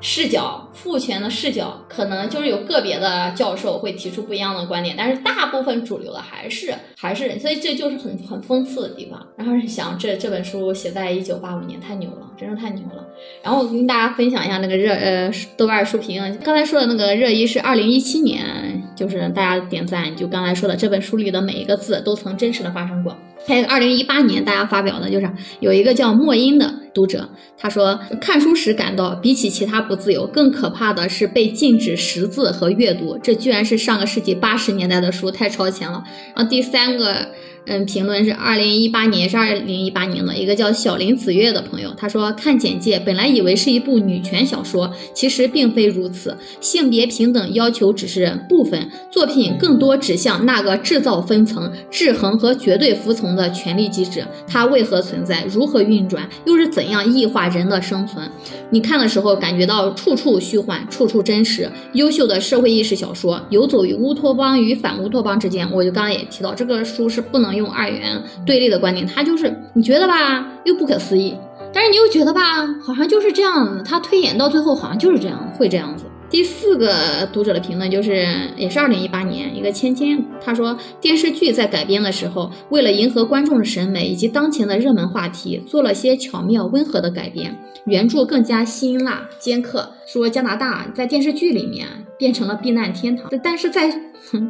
[0.00, 9.26] 视角父权的视角，可能就是有个别的教授会提出不一样的观点，但是大部分主流的还是还是，所以这就是很很讽刺的地方。
[9.36, 13.06] 然后想，这这本书写在一九八五年，太牛了，真是太牛了。
[13.42, 23.16] 然后我跟大家分享一下那个热呃豆瓣书评，刚才说的那个热一是二零一七年，就是大家点赞，就刚才说的这本书里的每一个字都曾真实的发生过。
[23.46, 25.30] 还有二零一八年大家发表的，就是
[25.60, 27.28] 有一个叫莫音的读者，
[27.58, 33.18] 他说看书时感到，比起其他不自由，更可怕的是被禁止识字和阅读。
[33.22, 36.02] 这居然是上个世纪八十年代的书，太超前了。
[36.34, 37.28] 然后第三个
[37.68, 58.30] 嗯，评论是二零一八年，也是二零一八年的一个叫小林子月的朋友，他说看简介，本来以为是一部女权小说，其实并非如此，性别平等要求只是部分，作品更多指向那个制造分层、制衡和绝对服从的权力机制，它为何存在，如何运转，又是怎怎样异化人的生存？
[58.70, 65.68] 你看的时候感觉到处处虚幻，处处真实，优秀的社会意识小说游走于乌托邦与反乌托邦之间。
[65.72, 67.56] 我就刚刚也提到，这个书是不能。
[67.56, 71.34] 用二元对立的观点，它就是你觉得吧，又不可思议，
[71.72, 73.82] 但是你又觉得吧，好像就是这样子。
[73.82, 76.04] 它推演到最后，好像就是这样，会这样子。
[76.36, 78.26] 第四个读者的评论就是，
[78.58, 89.90] 也是二零一八年一个芊芊，他说电视剧在改编的时候，为了迎合观众的审美以及当前的热门话题，做了些巧妙温和的改编，原著更加辛辣尖刻。
[90.06, 91.86] 说加拿大在电视剧里面
[92.18, 93.90] 变成了避难天堂，但是在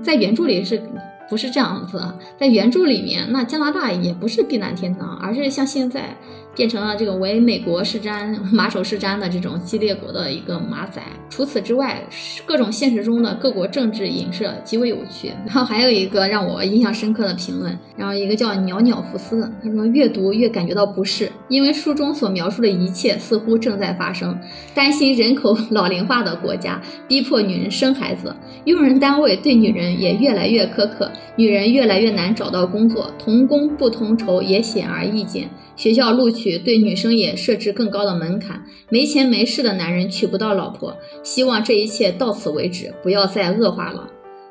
[0.03, 0.83] 在原著里是。
[1.29, 2.01] 不是这样子，
[2.38, 6.16] 在原著里面，那加拿大也不是避难天堂，而是像现在。
[6.57, 11.03] 变成了这个为美国是瞻、马首是瞻的这种激烈国的一个马仔。
[11.29, 12.03] 除此之外，
[12.47, 15.31] 各种现实中的各国政治影射极为有趣。
[15.45, 24.38] 然后还有一个让我印象深刻的评论，然后一个叫鸟鸟福斯的，他说越读越感觉到不适，因为书中所描述的一切似乎正在发生。
[24.75, 35.51] 担心人口 老龄化的国家逼迫女人生孩子，用人单位对女人也越来越苛刻，女人越来越难找到工作，同工不同酬也显而易见。
[35.76, 40.96] 学校录取对女生也设置更高的门槛，没钱没势的男人娶不到老婆。
[41.22, 44.08] 希望这一切到此为止，不要再恶化了。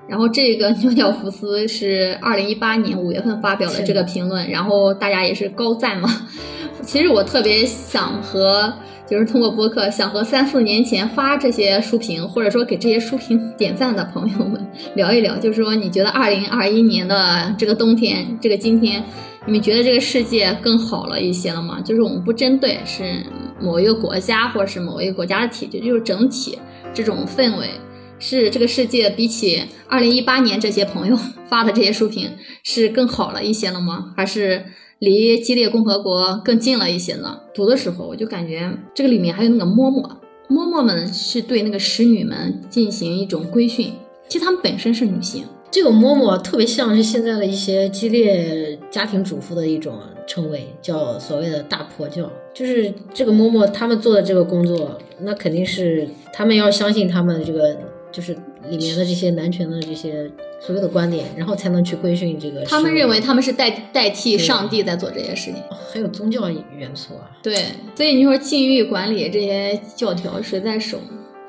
[0.07, 6.07] 然后这个牛鸟福斯是二零一八年五月份发表的这个评论，然后大家也是高赞嘛。
[6.85, 8.71] 其实我特别想和，
[9.09, 19.03] 就是通过播客想和三四年前发这些书评，或者说给这些书评点赞的朋友们聊一聊，就是说你觉得二零二一年的这个冬天，这个今天。
[19.47, 21.79] 你们觉得这个世界更好了一些了吗？
[21.79, 23.23] 就是我们不针对是
[23.61, 26.57] 某一个国家或者是某一个国家的体制，就是整体
[26.95, 27.69] 这种氛围，
[28.17, 31.15] 是这个世界比起二零一八年这些朋友
[31.47, 32.31] 发的这些书评
[32.63, 34.13] 是更好了一些了吗？
[34.17, 34.65] 还是
[34.97, 37.37] 离激烈共和国更近了一些呢？
[37.53, 40.09] 读的时候我就感觉这个里面还有那个嬷嬷，
[40.49, 43.93] 嬷嬷们是对那个使女们进行一种规训，
[44.27, 45.43] 其实她们本身是女性。
[45.71, 52.31] 这个嬷嬷特别像是现在的一些激烈家庭主妇的一种称谓，叫所谓的大婆教。
[52.53, 57.77] 就是这个嬷嬷他们做的这个工作，那肯定是他们要相信他们这个
[58.09, 58.31] 就是
[58.69, 60.31] 里面的这些男权的这些
[60.61, 62.63] 所有的观点，然后才能去规训这个。
[62.63, 67.29] 他们认为他们是代代替上帝在做这些事情，还有宗教元素啊。
[67.43, 67.53] 对，
[67.95, 70.97] 所以你说禁欲管理这些教条谁在守？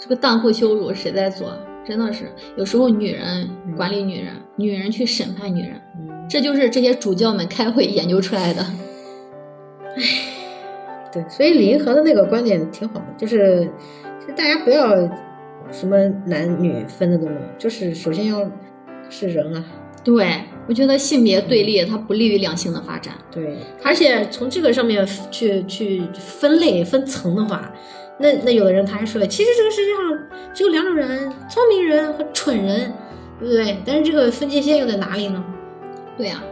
[0.00, 1.56] 这个荡妇羞辱谁在做？
[1.87, 2.24] 真的是，
[2.56, 5.80] 有时候女人管理女人，女人去审判女人，
[6.28, 8.62] 这就是这些主教们开会研究出来的。
[9.96, 10.02] 唉，
[11.12, 13.64] 对，所以李银河的那个观点挺好的，就是
[14.26, 14.96] 就大家不要
[15.70, 18.50] 什么男女分的那么，就是首先要
[19.08, 19.64] 是人啊。
[20.04, 20.24] 对，
[20.68, 23.14] 我觉得性别对立它不利于两性的发展。
[23.30, 27.72] 对，而且从这个上面去去分类分层的话。
[28.18, 32.90] 那那有的人他还说，其实这个世界上只有两种人，聪明人和蠢人，
[33.38, 33.76] 对不对？
[33.84, 35.44] 但是这个分界线又在哪里呢？
[36.16, 36.42] 对呀，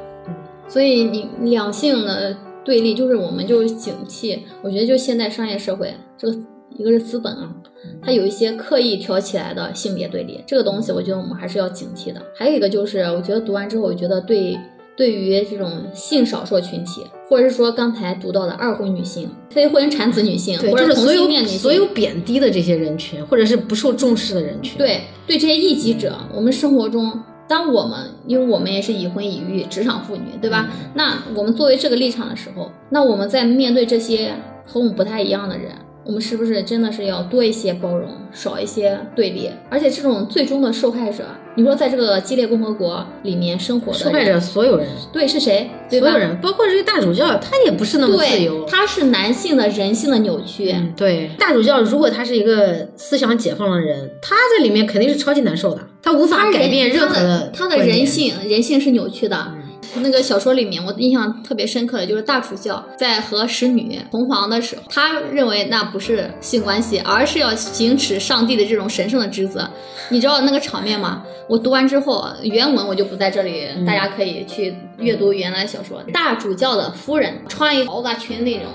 [0.68, 4.38] 所以你两性的对立就是我们就是警惕。
[4.62, 6.36] 我觉得就现代商业社会，这个
[6.76, 7.54] 一个是资本啊，
[8.02, 12.20] 它有一些刻意挑起来的性别对立，这个东西我觉得我们还是要警惕的。
[12.36, 14.58] 还有一个就是，我觉得读完之后，我觉得对。
[14.96, 27.12] 对于这种性少数群体，或者是说刚才读到的二婚女性、非婚产子女性，或者所有女性，所有贬低的这些人群，或者是不受重视的人群，对对这些异己者，我们生活中，
[27.46, 30.68] 当我们因为我们也是已婚已育职场妇女，对吧？
[30.94, 34.34] 那我们作为这个立场的时候，那我们在面对这些
[34.66, 35.72] 和我们不太一样的人。
[36.04, 39.50] 我们是不是真的是要多一些包容，少一些对立？
[39.70, 45.70] 而且这种最终的受害者，你说在这个激烈共和国里面生活的受害者，所有人对是谁？
[45.88, 50.74] 所有人，包括这个大主教，他也不是那么自由，他是男性的人性的扭曲。
[50.94, 59.54] 对，大主教如果他是一个思想解放的人，他在里面肯定是超级难受的，他无法改变任何的，他的人性，人性是扭曲的。
[59.96, 69.68] 那个小说里面，我印象特别深刻的就是大主教在和使女同房的时候，他认为那不是性关系，而是要行使上帝的这种神圣的职责。
[70.10, 71.22] 你知道那个场面吗？
[71.48, 76.02] 我读完之后，原文我就不在这里，大家可以去阅读原来小说。
[76.12, 78.66] 大主教的夫人穿一个豪华裙那种，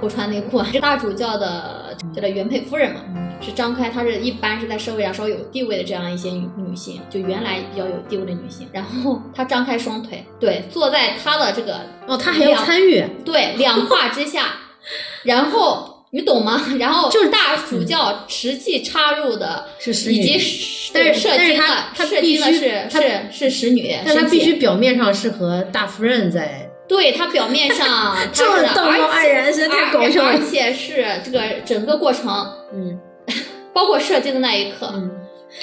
[0.00, 0.62] 不穿内裤。
[0.72, 3.02] 这大主教的叫他原配夫人嘛，
[3.40, 8.68] 是张开，她是一般是在社会上稍微有地位的这样一些女女性，就原来比较有地位的女性。
[8.72, 14.54] 然后她张开双腿，对，坐在她的这个哦，她还要参与，对，两胯之下，
[15.24, 15.94] 然后。
[16.10, 16.74] 你懂吗？
[16.80, 20.38] 然后就是大主教实际插入的是使以及女，
[20.94, 32.28] 但是但是射精的他他射精的是他是是使女，但她必须表面上是和大夫人在，对他表面上 这他是道貌岸然实在太搞笑了而且是这个整个过程，
[32.72, 32.98] 嗯。
[33.74, 35.08] 包括射精的那一刻，嗯，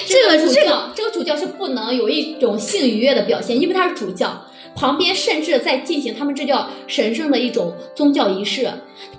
[0.07, 4.45] 这这个这个主教这个主教是不能有一种性愉悦的表现，因为他是主教。
[4.73, 8.69] 旁边甚至在进行他们这叫神圣的一种宗教仪式，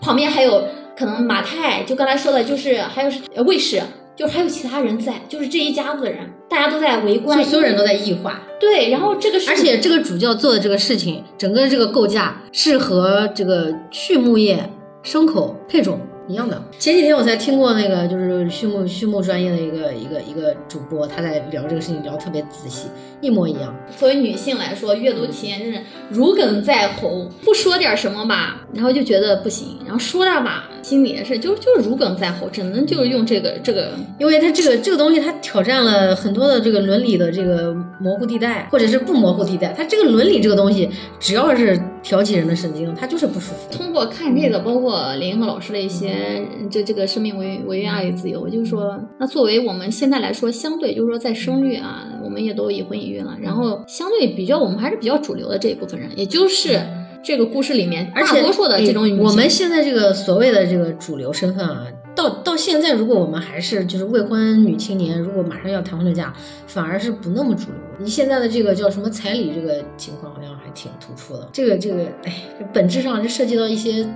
[0.00, 0.64] 旁边还有
[0.96, 3.10] 可能马太，就刚才说的，就是还有
[3.44, 3.82] 卫士，
[4.16, 8.40] 就还有其他人在，就是这一家子人，大家都在围观，就所有人都在异化。
[8.58, 14.68] 对，然后这个是而且这个主教做的这个事情，整个这个构架是和这个畜牧业、
[15.04, 16.60] 牲口配种一样的。
[16.78, 22.86] 前几天我才听过那个就是畜牧畜牧专业的一个一个一个主播，他在聊这个事情，聊特别仔细，
[23.20, 23.76] 一模一样。
[23.98, 39.72] 作为女性来说，阅读体验真是如鲠在喉，不说点什么吧，然后就觉得不行，然后说点吧，心里也是就就是如鲠在喉，只能就是用这个这个因为它这个这个东西，它挑战了很多的这个伦理的这个模糊地带，或者是不模糊地带。
[39.76, 43.72] 它这个伦理这个东西，只要是挑起人的神经，它就是不舒服。
[43.72, 56.80] 通过看这个，包括林英和老师的一些这这个生命为为愿爱与自由，我就说，那作为我们现在来说，相对就是说在生育啊，我们也都已婚已孕了，然后相对比较我们还是比较主流的这一部分人，也就是
[57.26, 66.32] 这个故事里面而且大多数的这种我们现在这个所谓的这个主流身份啊，到到现在，如果我们还是就是未婚女青年，如果马上要谈婚论嫁，
[66.68, 67.74] 反而是不那么主流。
[67.98, 71.48] 你现在的这个叫什么彩礼这个情况，好像还挺突出的。
[71.52, 72.32] 这个这个，哎，
[72.72, 74.08] 本质上就涉及到一些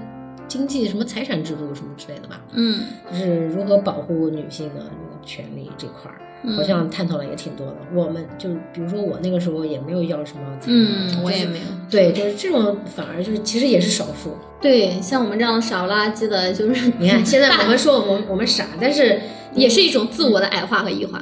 [0.47, 2.81] 经济什么财产制度什么之类的吧，嗯
[3.13, 6.21] 就是如何保护女性的这个权利这块儿。
[6.43, 11.65] 嗯好像探讨了也挺多的，我们就比如说我那个时候也没有要什么嗯，我也没有。
[11.91, 14.35] 对，就是这种反而就是其实也是少数。
[14.61, 19.21] 对，像我们这样傻不拉几的，就是你看，现在我们说我们我们傻，但是
[19.55, 21.21] 也是一种自我的矮化和异化。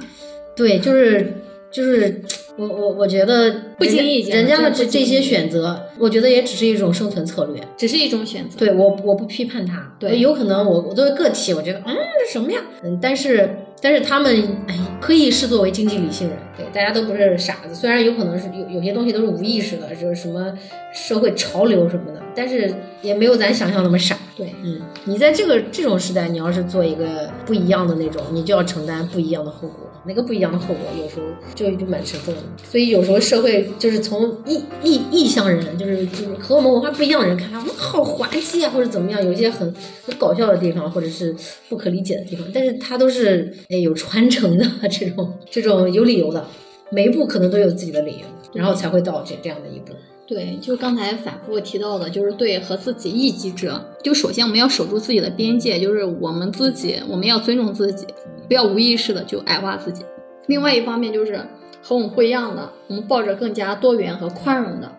[0.55, 1.35] 对，就是
[1.71, 2.23] 就是
[2.57, 7.63] 我我我觉得不经意间人家的这这些选择，我觉得也只是一种生存策略。
[7.77, 8.59] 只是一种选择。
[8.59, 20.53] 对我我不批判他，对有可能我我作为个体，我觉得嗯这什么呀，嗯，但是但是他们哎可以视作为经济理性人，对，大家都不是傻子，虽然有可能是有有些东西都是无意识的，就是什么
[20.93, 24.17] 社会潮流什么的，但是也没有咱想象那么傻。
[24.37, 29.88] 对，嗯，你在这个这种时代，你要是做一个不一样的那种，你就要承担不一样的后果。
[30.05, 32.41] 那个不一样的后果，有时候就就蛮沉重的。
[32.65, 39.75] 所以有时候社会就是从异异异乡人，就是就是和我们文化不一样的人看来，我们好滑稽啊，或者怎么样，有一些很
[40.05, 41.35] 很搞笑的地方，或者是
[41.69, 46.45] 不可理解的地方，但是它都是哎有传承的这种这种有理由的，
[46.91, 49.93] 每一步可能都有自己的理由，然后才会到这这样的一步。
[50.27, 58.07] 对，就刚才反复提到的，就是对和自己异己者，就首先我们要守住自己的边界，就是我们自己，我们要尊重自己，
[58.49, 60.05] 不要无意识的就矮化自己。
[60.47, 61.39] 另外一方面就是
[61.83, 64.91] 和我们不一样的，我们抱着更加多元和宽容的、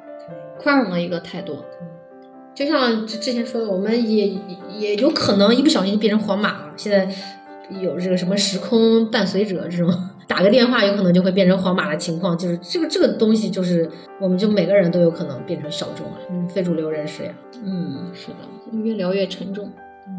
[0.60, 1.58] 宽容的一个态度。
[2.54, 4.28] 就像之之前说的，我们也
[4.78, 6.74] 也有可能一不小心就变成皇马了。
[6.76, 7.10] 现在
[7.82, 9.89] 有这个什么时空伴随者这种，
[10.28, 13.89] 打个电话有可能就会变成皇马的情况，就是这个这个东西，就是
[14.20, 17.32] 我们就每个人都有可能变成小众啊，嗯，非主流人士呀。
[17.64, 19.72] 嗯，是的，越聊越沉重。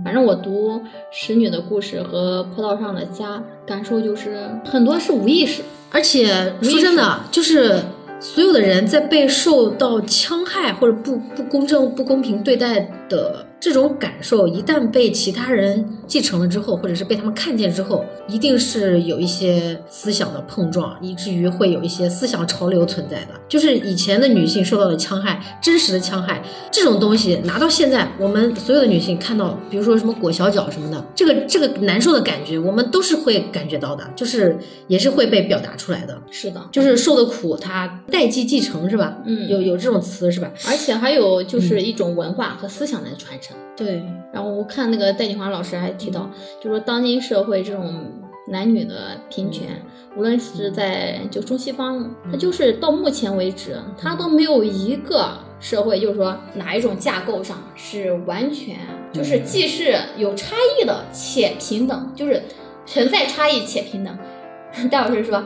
[0.05, 0.79] 反正我读
[1.11, 3.37] 《使女的故事》和《坡道上的家》，
[3.67, 5.63] 感受就是很多是无意识。
[5.91, 6.27] 而且
[6.63, 7.81] 说真的，就是
[8.21, 23.39] 所有的人在被受到戕害或者不不公正、不公平对待的这种感受，一旦被其他人继承了之后，或者是被他们看见之后，一定是有一些思想的碰撞，以至于会有一些思想潮流存在的。
[23.47, 34.57] 就是以前的女性受到的戕害，真实的戕害这种东西，拿到现在，我们所有的女性看到，比如说什么裹小脚什么的，这个这个难受的感觉，我们都是会感觉到的，就是
[34.87, 36.19] 也是会被表达出来的。
[36.31, 39.19] 是的，就是受的苦，它代际继承是吧？
[39.27, 40.51] 嗯有有这种词是吧？
[40.67, 43.50] 而且还有就是一种文化和思想的传承。
[43.77, 46.29] 对，然后我看那个戴锦华老师还提到，
[46.63, 48.05] 就说当今社会这种
[48.49, 49.69] 男女的平权，
[50.17, 55.31] 无论是在就中西方，它就是到目前为止，它都没有一个
[55.61, 58.77] 社会就是说哪一种架构上是完全
[59.13, 62.43] 就是既是有差异的且平等，就是
[62.85, 64.19] 存在差异且平等。
[64.91, 65.43] 戴老师说。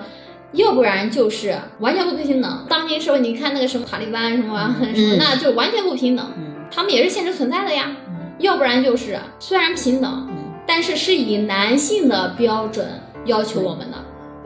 [0.55, 2.65] 要不然就是完全不平等。
[2.69, 6.25] 当今社会，你看那个什么塔利班什么什么，那就完全不平等。
[6.37, 7.97] 嗯他们也是现实存在的呀。
[8.39, 10.37] 要不然就是虽然平等，嗯。
[10.67, 12.85] 但但是是以男性的标准
[13.27, 13.97] 要求我们的，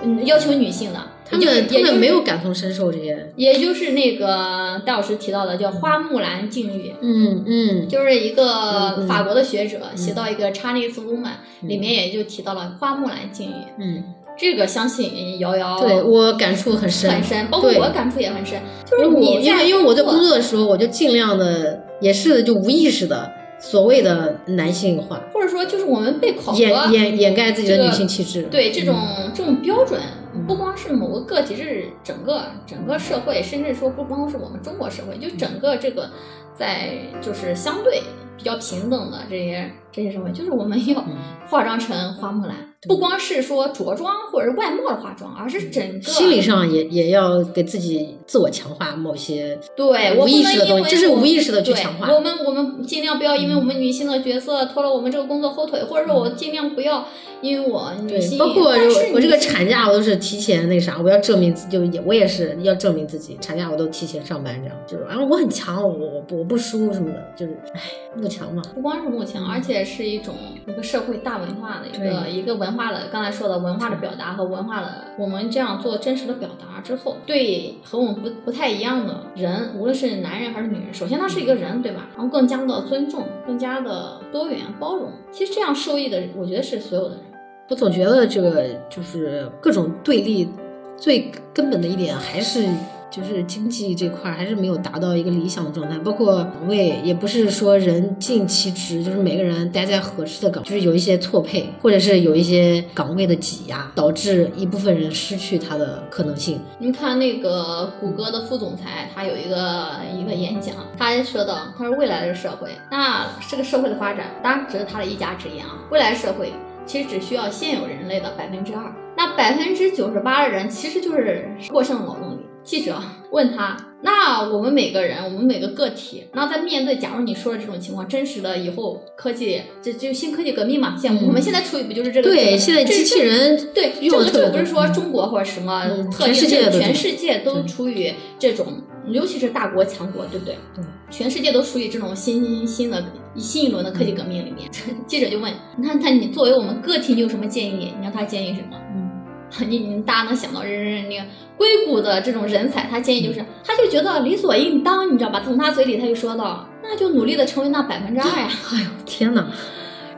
[0.02, 1.00] 嗯，要求女性的。
[1.24, 3.32] 他们他们没有感同身受这些。
[3.34, 11.22] 也就是那个戴老师提到的叫花木兰境遇，嗯嗯，就是一嗯个嗯法国的学者写到一个《Chinese Woman》
[11.62, 14.04] 里面也就提到了花木兰境遇，嗯，
[14.36, 28.42] 这个相信瑶瑶对我感触很深，很深，包括我感触也很深，就是因为我你因为因为我在工作，作的时候，我就尽量的也是就无意识的所谓的男性化，或者说就是我们被考核掩掩掩盖自己的女性气质。
[28.44, 28.96] 对这种、
[29.34, 30.01] 这种标准
[30.34, 36.11] 嗯，不光是某个个体，是整个整个社会，甚至说不光是我们中国社会，就整个这个
[36.55, 36.90] 在
[37.20, 38.03] 就是相对
[38.36, 41.16] 比较平等的这些这些社会，就是我们要嗯。
[41.49, 42.55] 化妆成花木兰，
[42.86, 52.12] 不光是说着装或者是外貌的化妆，而是整个心理上也也要给自己自我强化某些对我无意识的东西，这是无意识的去强化。
[52.12, 57.07] 我们我们尽量不要因为我们女性的角色拖了我们这个工作后腿，或者说我尽量不要
[57.41, 58.72] 因为我女对性，，包括
[59.14, 67.80] 我这个产假，我都是提前那啥，我要证明自己，就也我也是要证明自己，产假我都提前上班，这样就是，啊我很强，我我不我不输什么的，就是，唉，
[68.14, 70.34] 慕强嘛，不光是慕强，而且是一种
[70.66, 82.07] 一个社会大文化的一个一个文化的，刚才说的文化的表达和文化的，我们这样做真实的表达之后，对和我们不不太一样的人，无论是男人还是女人，首先他是一个人，对吧？
[82.14, 85.11] 然后更加的尊重，更加的多元包容。
[85.32, 87.24] 其实这样受益的，我觉得是所有的人。
[87.70, 90.49] 我总觉得这个就是各种对立，
[90.97, 92.66] 最根本的一点还是
[93.11, 106.61] 就是经济这块还是没有达到一个理想的状态，包括岗位也不是说人尽其职，就是每个人待在合适的岗，就是有一些错配，或者是有一些岗位的挤压，导致一部分人失去他的可能性。
[106.78, 115.78] 你看那个谷歌的副总裁，他有一个一个演讲，他说到，他说未来的社会，那这个社会的发展，当然只是他的一家之言啊。
[115.90, 116.52] 未来社会
[116.84, 122.40] 其实只需要现有人类的百分之二，那百分之九十八的人其实就是过剩劳动力。
[122.68, 123.00] 记者
[123.30, 138.66] 问他，那我们每个人，我们每个个体，那在面对假如你说的这种情况，真实的以后科技，这就新科技革命嘛，现嗯我们现在处于不就是这个对，现在机器人对，这个这个不是说中国或者什么嗯特定，全世界全世界都处于这种，
[139.06, 140.54] 尤其是大国强国，对不对？
[140.76, 143.02] 对，全世界都处于这种新新的
[143.36, 144.68] 新一轮的科技革命里面。
[145.08, 147.94] 记者就问，那那你作为我们个体，你有什么建议？
[147.98, 148.76] 你让他建议什么？
[148.94, 149.08] 嗯，
[149.70, 151.24] 你你大家能想到，人人那个
[151.59, 155.42] 硅谷的这种人才，他建议就是，他就觉得理所应当，你知道吧？
[155.44, 158.48] 从他嘴里他就说到，那就努力的成为那百分之二呀。
[158.72, 159.46] 哎呦天哪，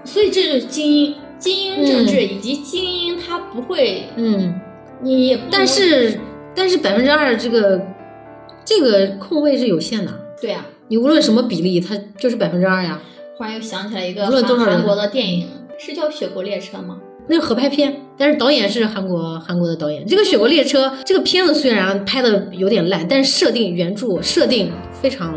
[0.05, 4.61] 所以这就是精英，精英政治以及精英，他不会，嗯。
[5.03, 6.21] 你但是
[6.55, 7.81] 但是百分之二这个
[8.63, 13.01] 这个空位是有限的，对啊，你无论什么比例，它就是百分之二呀。
[13.39, 17.01] 忽然又想起来一个韩国的电影，是叫《雪国列车》吗？
[17.31, 20.05] 那是合拍片，但是导演是韩国韩国的导演。
[20.05, 25.33] 这个《雪国列车》这个片子虽然拍的有点烂，但是设定原著设定非常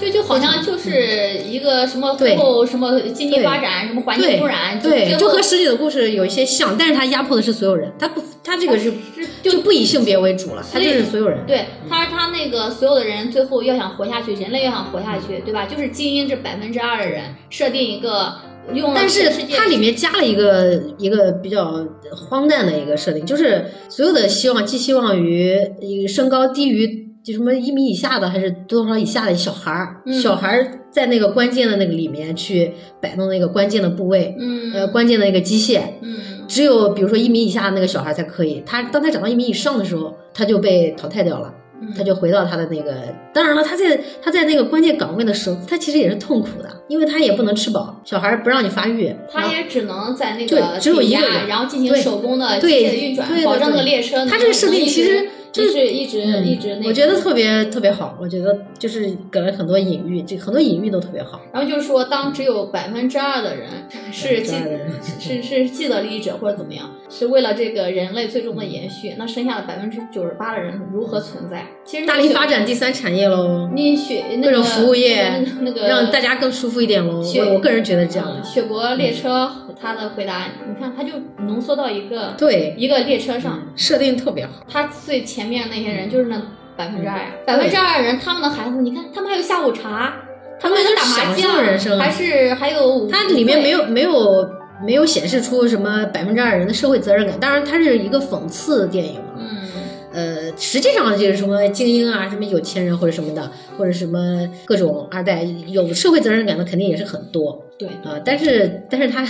[0.00, 11.38] 就就好像就是一个什么最后什么经济发展，什么环境污染，对，就就和实际的故事有一些像，但是它压迫的是所有人，它不，它这个是是就不以性别为主了，它就是所有人。
[11.46, 15.66] 对他他那个所有的人最后要想活下去，人类要想活下去，对吧？
[15.66, 18.34] 就是精英这百分之二的人设定一个
[18.72, 35.80] 用但是它里面加了一个一个比较荒诞的一个设定，就是所有的希望寄希望于一个身高低于就什么一米以下的还是多少以下的小孩儿，嗯小孩儿在那个关键的那个里面去摆弄那个关键的部位，嗯呃，关键的那个机械。
[36.02, 36.16] 嗯
[36.48, 41.52] 只有比如说一米以下的那个小孩才可以，他当他长到一米以上的时候，他就被淘汰掉了。
[41.80, 42.94] 嗯他就回到他的那个，
[43.32, 54.24] 当然了，他在他在那个关键岗位的时候，他其实也是痛苦的，因为他也不能吃饱，小孩不让你发育，他也只能在那对个只有一个人然后进行手工的机对械的运转对，保证那个列车。
[54.26, 56.88] 他这个设定其实直就是一直一直嗯一直那个。
[56.88, 61.40] 我觉得特别特别好，我觉得就是给了很多隐喻，这很多隐喻都特别好。
[61.52, 63.68] 然后就是说，当只有百分之二的人
[64.12, 71.66] 是既2%的人是是既得利益者或者怎么样，是为了这个人类最终的延续，那剩下的百分之九十八的人如何存在？
[71.84, 77.22] 其实大力发展第三产业喽，你雪那种服务业那个让大家更舒服一点喽。
[77.38, 79.50] 我我个人觉得这样的，嗯雪国列车
[79.80, 81.12] 他的回答，你看他就
[81.46, 84.52] 浓缩到一个对，一个列车上，设定特别好。
[84.68, 86.40] 他最前面那些人就是那
[86.76, 90.14] 百分之二百分之二的人，他们的孩子，你看他们还有下午茶，
[90.60, 94.48] 他们还能打麻将，啊还是还有它里面没有没有
[94.84, 99.20] 没有显示出什么百分之二人的社会责任感，当然它是一个讽刺电影
[100.56, 107.62] 实际上就是什么精英啊，什么有钱人或者什么的，或者什么各种二代，有社会责任感的肯定也是很多。
[107.78, 107.88] 对。
[108.02, 109.24] 啊、但是但是它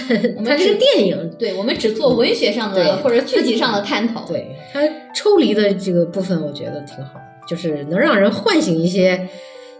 [0.44, 2.84] 它是个电影，对，我们只做文学上对。
[2.84, 4.24] 的或者剧集上的探讨。
[4.26, 4.46] 对。
[4.72, 4.80] 它
[5.14, 9.28] 抽离的这个部分，我觉得挺好，就是能让人唤醒一些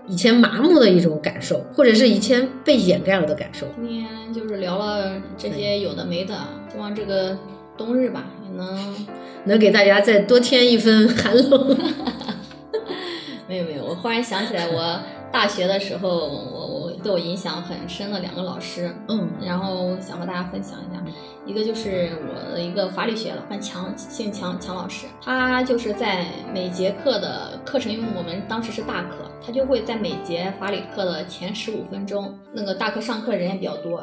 [0.09, 3.67] 以前麻木的一种感受，或者是以前被掩盖了的感受。
[3.77, 6.35] 今天就是聊了这些有的没的，
[6.73, 7.39] 希望这个
[7.77, 9.07] 冬日吧也能
[9.45, 11.77] 能给大家再多添一分寒冷。
[13.49, 15.01] 没有没有，我忽然想起来，我
[15.33, 21.01] 大学的时候，我我对我影响很深的两个老师，嗯然后想和大家分享一下，
[21.47, 34.03] 一个就是我的一个法理学老师强，姓强强老师，他就是在每节课的课程，因为我们当时是大课，他就会在每节法理课的前十五分钟，那个大课上课人也比较多。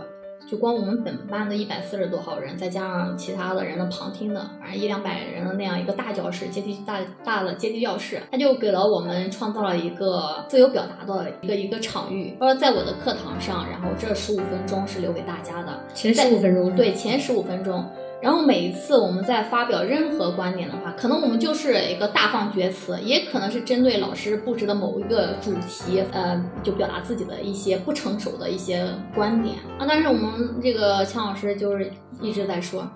[0.54, 12.38] 就光我们本班的一百四十多号人，再加上其他的人的旁听的，反正一两百人的那样一个大教室，阶梯大大的阶梯教室，他就给了我们创造了一个自由表达的一个一个场域。
[12.40, 17.84] 他说，在我的课堂上，然后这十五分钟是留给大家的，前十五分钟对，前十五分钟。
[18.24, 29.86] 然后每一次我们在发表任何观点的话，可能我们就是一个大放厥词，也可能是针对老师布置的某一个主题，呃，就表达自己的一些不成熟的一些观点啊。
[29.86, 32.90] 但是我们这个强老师就是一直在说，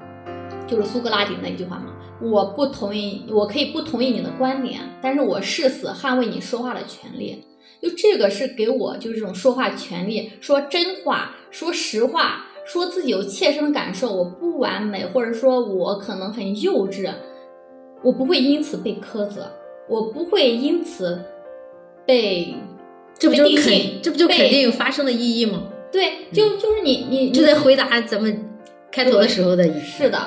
[0.65, 1.87] 就是苏格拉底那一句话嘛，
[2.21, 7.43] 我不同意，我可以不同意你的观点，但是我誓死捍卫你说话的权利。
[7.79, 17.09] 就这个是给我就是这种说话权利，说真话，说实话，说自己有切身的感受，我不完美，或者说我可能很幼稚，
[18.03, 19.49] 我不会因此被苛责，
[19.87, 21.17] 我不会因此
[22.05, 22.53] 被
[23.17, 25.63] 这不就肯这不就肯定有发生的意义吗？
[25.91, 28.45] 对，就就是你你就在回答咱们
[28.91, 29.79] 开头的时候的意义。
[29.79, 30.19] 是的，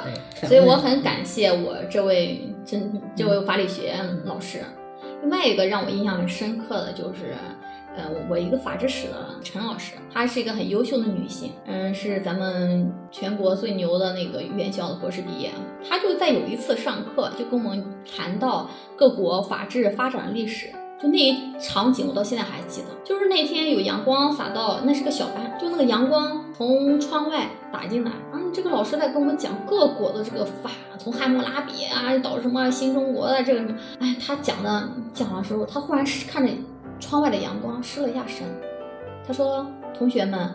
[0.47, 4.61] 所以我很感谢我这位真这位法理学院老师。
[5.21, 7.35] 另外一个让我印象很深刻的就是，
[7.97, 15.51] 呃，我一个法制史的陈老师，她是一个很优秀的女性，嗯，是咱们全国最牛的那个院校的博士毕业。
[15.89, 17.85] 她就在有一次上课，就跟我们
[18.17, 20.69] 谈到各国法治发展的历史。
[21.03, 22.89] 就那一场景，我到现在还记得。
[23.03, 36.53] 就是那天有阳光洒到，那是个小班，就那个阳光从窗外打进来，嗯这个老师在跟我们讲各国的这个法，从汉谟拉比啊到什么新中国的这个什么，哎，他讲的讲的时候，他忽然看着
[37.01, 38.47] 窗外的阳光，失了一下神。
[39.27, 40.49] 他说：“同学们，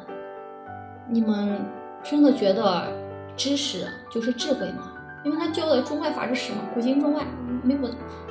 [1.09, 1.59] 你们
[2.03, 2.87] 真的觉得
[3.35, 4.93] 知识就是智慧吗？
[5.23, 7.23] 因为他教的中外法制史嘛，古今中外
[7.63, 7.79] 没有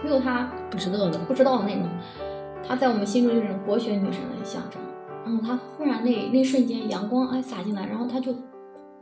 [0.03, 1.89] 没有他不知道的，不知道的那种，
[2.67, 4.81] 他在我们心中就是国学女神的象征。
[5.25, 8.35] 然后他忽然那那瞬间阳光哎洒进来，然后他就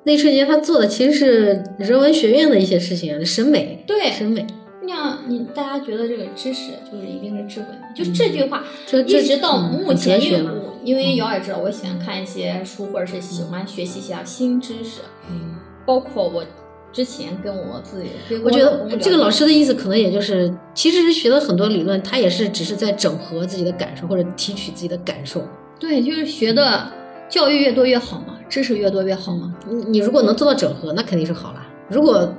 [0.05, 4.47] 那一瞬间他做的其实是人文学院的一些事情，审美，对审美。
[4.85, 7.89] 那样你大家觉得这个知识就是一定是智慧吗？
[7.95, 8.65] 就这句话，
[9.07, 10.45] 一直到嗯目前，因为
[10.85, 15.57] 因为瑶也知道，我喜欢看一些书，或者是喜欢学习一下新知识，嗯
[15.87, 16.45] 包括我
[16.93, 18.11] 之前跟我自己，
[18.45, 25.43] 我觉得这个老师的意思可能也就是，其实是学了很多理论，他也是只是在整合自己的感受或者提取自己的感受。
[25.79, 26.91] 对，就是学的
[27.29, 29.55] 教育越多越好嘛，知识越多越好嘛。
[29.69, 31.67] 你你如果能做到整合，那肯定是好啦。
[31.89, 32.33] 如果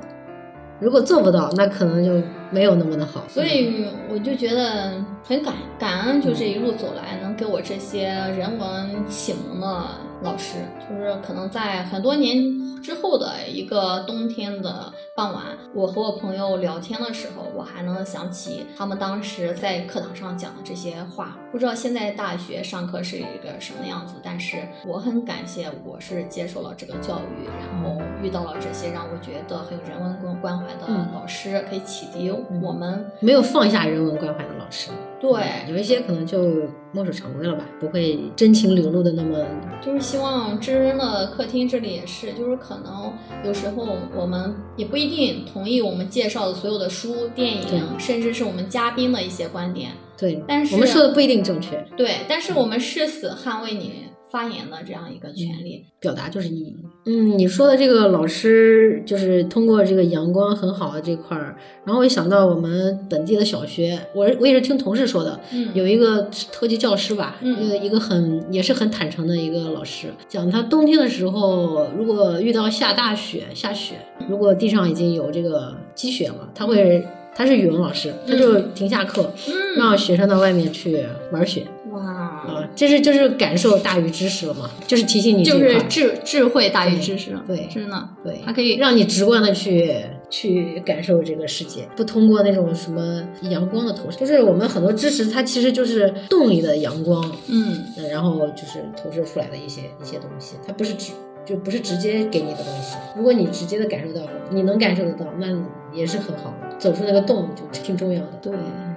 [0.79, 2.21] 如果做不到，那可能就
[2.51, 3.23] 没有那么的好。
[3.29, 4.93] 所以我就觉得
[5.23, 9.85] 很感感恩，就这一路走来能给我这些人文启蒙的
[10.21, 10.57] 老师，
[10.89, 12.43] 就是可能在很多年
[12.83, 15.43] 之后的一个冬天的傍晚，
[15.73, 21.37] 我和我朋友聊天的时候，我还能想起他们当时在课堂上讲的这些话。
[21.53, 32.29] 不知道现在大学上课是一个什么样子，但是我很感谢我是接受了这个教育，然后遇到了这些让我觉得很有人文关关怀的嗯老师，可以启迪
[32.61, 33.09] 我们。
[33.21, 34.89] 没有放下人文关怀的老师，
[35.23, 39.37] 对，有一些可能就墨守常规了吧，不会真情流露的那么
[39.81, 43.13] 就是希望知恩的客厅这里也是，就是可能
[43.45, 49.91] 有时候我们也不一定同意我们介绍的所有的书、电影，甚至是我们嘉宾的一些观点。
[50.17, 50.43] 对。
[50.45, 55.85] 但是我们说的不一定正确，对，但是我们誓死捍卫你发言的这样一个权利。
[55.99, 56.75] 表达就是意义。
[57.05, 61.55] 嗯，你说的这个老师就是通过这个阳光很好的这块儿，
[61.85, 73.95] 然后我也想到我们本地的小学，我我也是听同事说的，嗯，有一个特级教师吧，嗯一个一个很也是很坦诚的一个老师，讲他冬天的时候，如果遇到下大雪、下雪，
[74.27, 77.05] 如果地上已经有这个积雪了，他会
[77.35, 81.65] 他是语文老师，他就停下课，嗯，让学生到外面去玩雪。
[81.91, 88.77] 哇，啊，这是就是感受大于知识了嘛，就是提醒你就是智智慧大于知识，对真的，对，它可以。
[88.77, 89.93] 让你直观的去
[90.29, 97.83] 去感受这个世界，不通过那种什么阳光的投射，就是我们很多知识它其实就是动力的阳光，嗯。
[97.97, 101.11] 呃然后就是投射出来的一些一些东西，它不是直
[101.45, 102.95] 就不是直接给你的东西。
[103.15, 105.47] 如果你直接的感受到了，你能感受得到，那
[105.93, 108.31] 也是很好的，走出那个洞就挺重要的。
[108.41, 108.53] 对。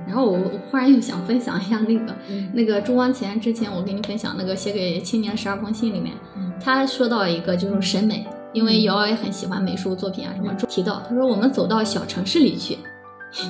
[0.07, 12.79] 然后我我忽然又想分享一下那个嗯那个朱光潜之前我跟你分享那个写给青年十二封信里面，嗯他说到一个就是审美，因为瑶瑶也很喜欢美术作品啊什么，提到他说我们走到小城市里去，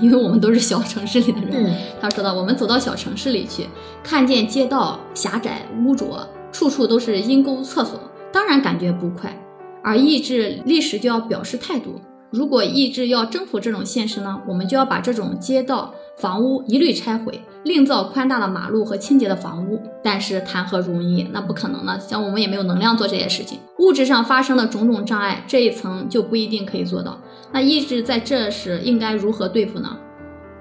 [0.01, 3.67] 因为我们都是小城市里的人，嗯他说到我们走到小城市里去，
[4.03, 8.01] 看见街道狭窄污浊，处处都是阴沟厕所，
[8.37, 9.35] 当然感觉不快。
[9.83, 11.99] 而意志历史就要表示态度，
[12.31, 19.81] 如果意志要征服这种现实呢，我们就要把这种街道、房屋一律拆毁，另造宽大的马路和清洁的房屋。
[20.05, 21.23] 但是谈何容易？
[21.33, 23.59] 那不可能呢，像我们也没有能量做这些事情。
[23.79, 27.19] 物质上发生的种种障碍，这一层就不一定可以做到。
[27.53, 29.97] 那意志在这时应该如何对付呢？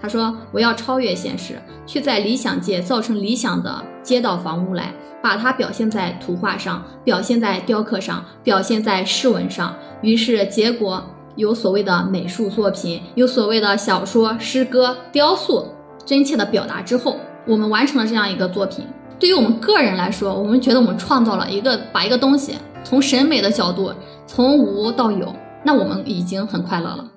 [0.02, 4.94] 他说：“我要超越现实，去在理想界造成理想的街道房屋来，
[5.24, 9.76] 把它表现在图画上，表现在雕刻上，表现在诗文上。
[10.02, 11.04] 于是结果
[11.36, 15.66] 有所谓的美术作品，有所谓的小说、诗歌、雕塑，
[16.06, 17.18] 真切的表达之后，
[17.48, 18.86] 我们完成了这样一个作品。
[19.18, 23.92] 对于我们个人来说，我们觉得我们创造了一个把一个东西从审美的角度
[24.28, 25.34] 从无到有，
[25.64, 27.12] 那我们已经很快乐了。”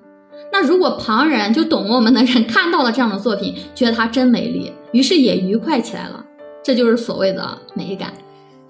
[0.51, 6.25] 那如果旁人就懂我们的人看到了这样的作品，觉得它真美丽，于是也愉快起来了，
[6.63, 8.11] 这就是所谓的美感，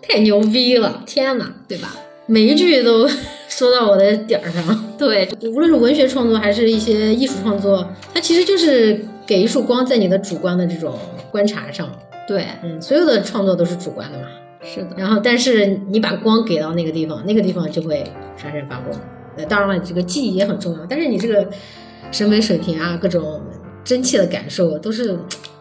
[0.01, 1.01] 太牛逼了！
[1.05, 1.95] 天哪，对吧？
[2.25, 3.07] 每一句都
[3.47, 4.85] 说到我的点儿上。
[4.97, 10.97] 对，无论是文学创作还是一些艺术创作，它其实就是给一束光在你的主观的这种
[11.31, 11.89] 观察上。
[12.27, 14.25] 对，嗯，所有的创作都是主观的嘛。
[14.61, 18.03] 是的，然后，但是你把光给到那个地方，那个地方就会
[18.35, 18.99] 闪闪发光。
[19.39, 21.49] 呃，当然了，这个记忆也很重要，但是你这个
[22.11, 23.41] 审美水平啊，各种
[23.83, 25.17] 真切的感受都是，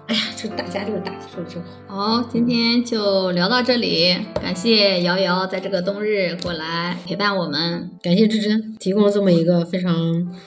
[0.06, 2.18] 哎呀，就大家这个大说的真好。
[2.18, 7.90] 好，今天就聊到这里，感谢瑶瑶在这个冬日过来陪伴我们。
[8.02, 9.94] 感谢芝芝提供这么一个非常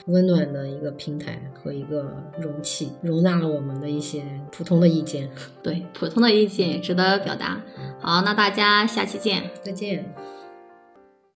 [0.07, 5.29] 温暖的一个平台和一个容器，容纳了我们的一些普通的意见。
[5.63, 7.61] 对，普通的意见也值得表达。
[7.99, 9.43] 好，那大家下期见。
[9.63, 10.13] 再见。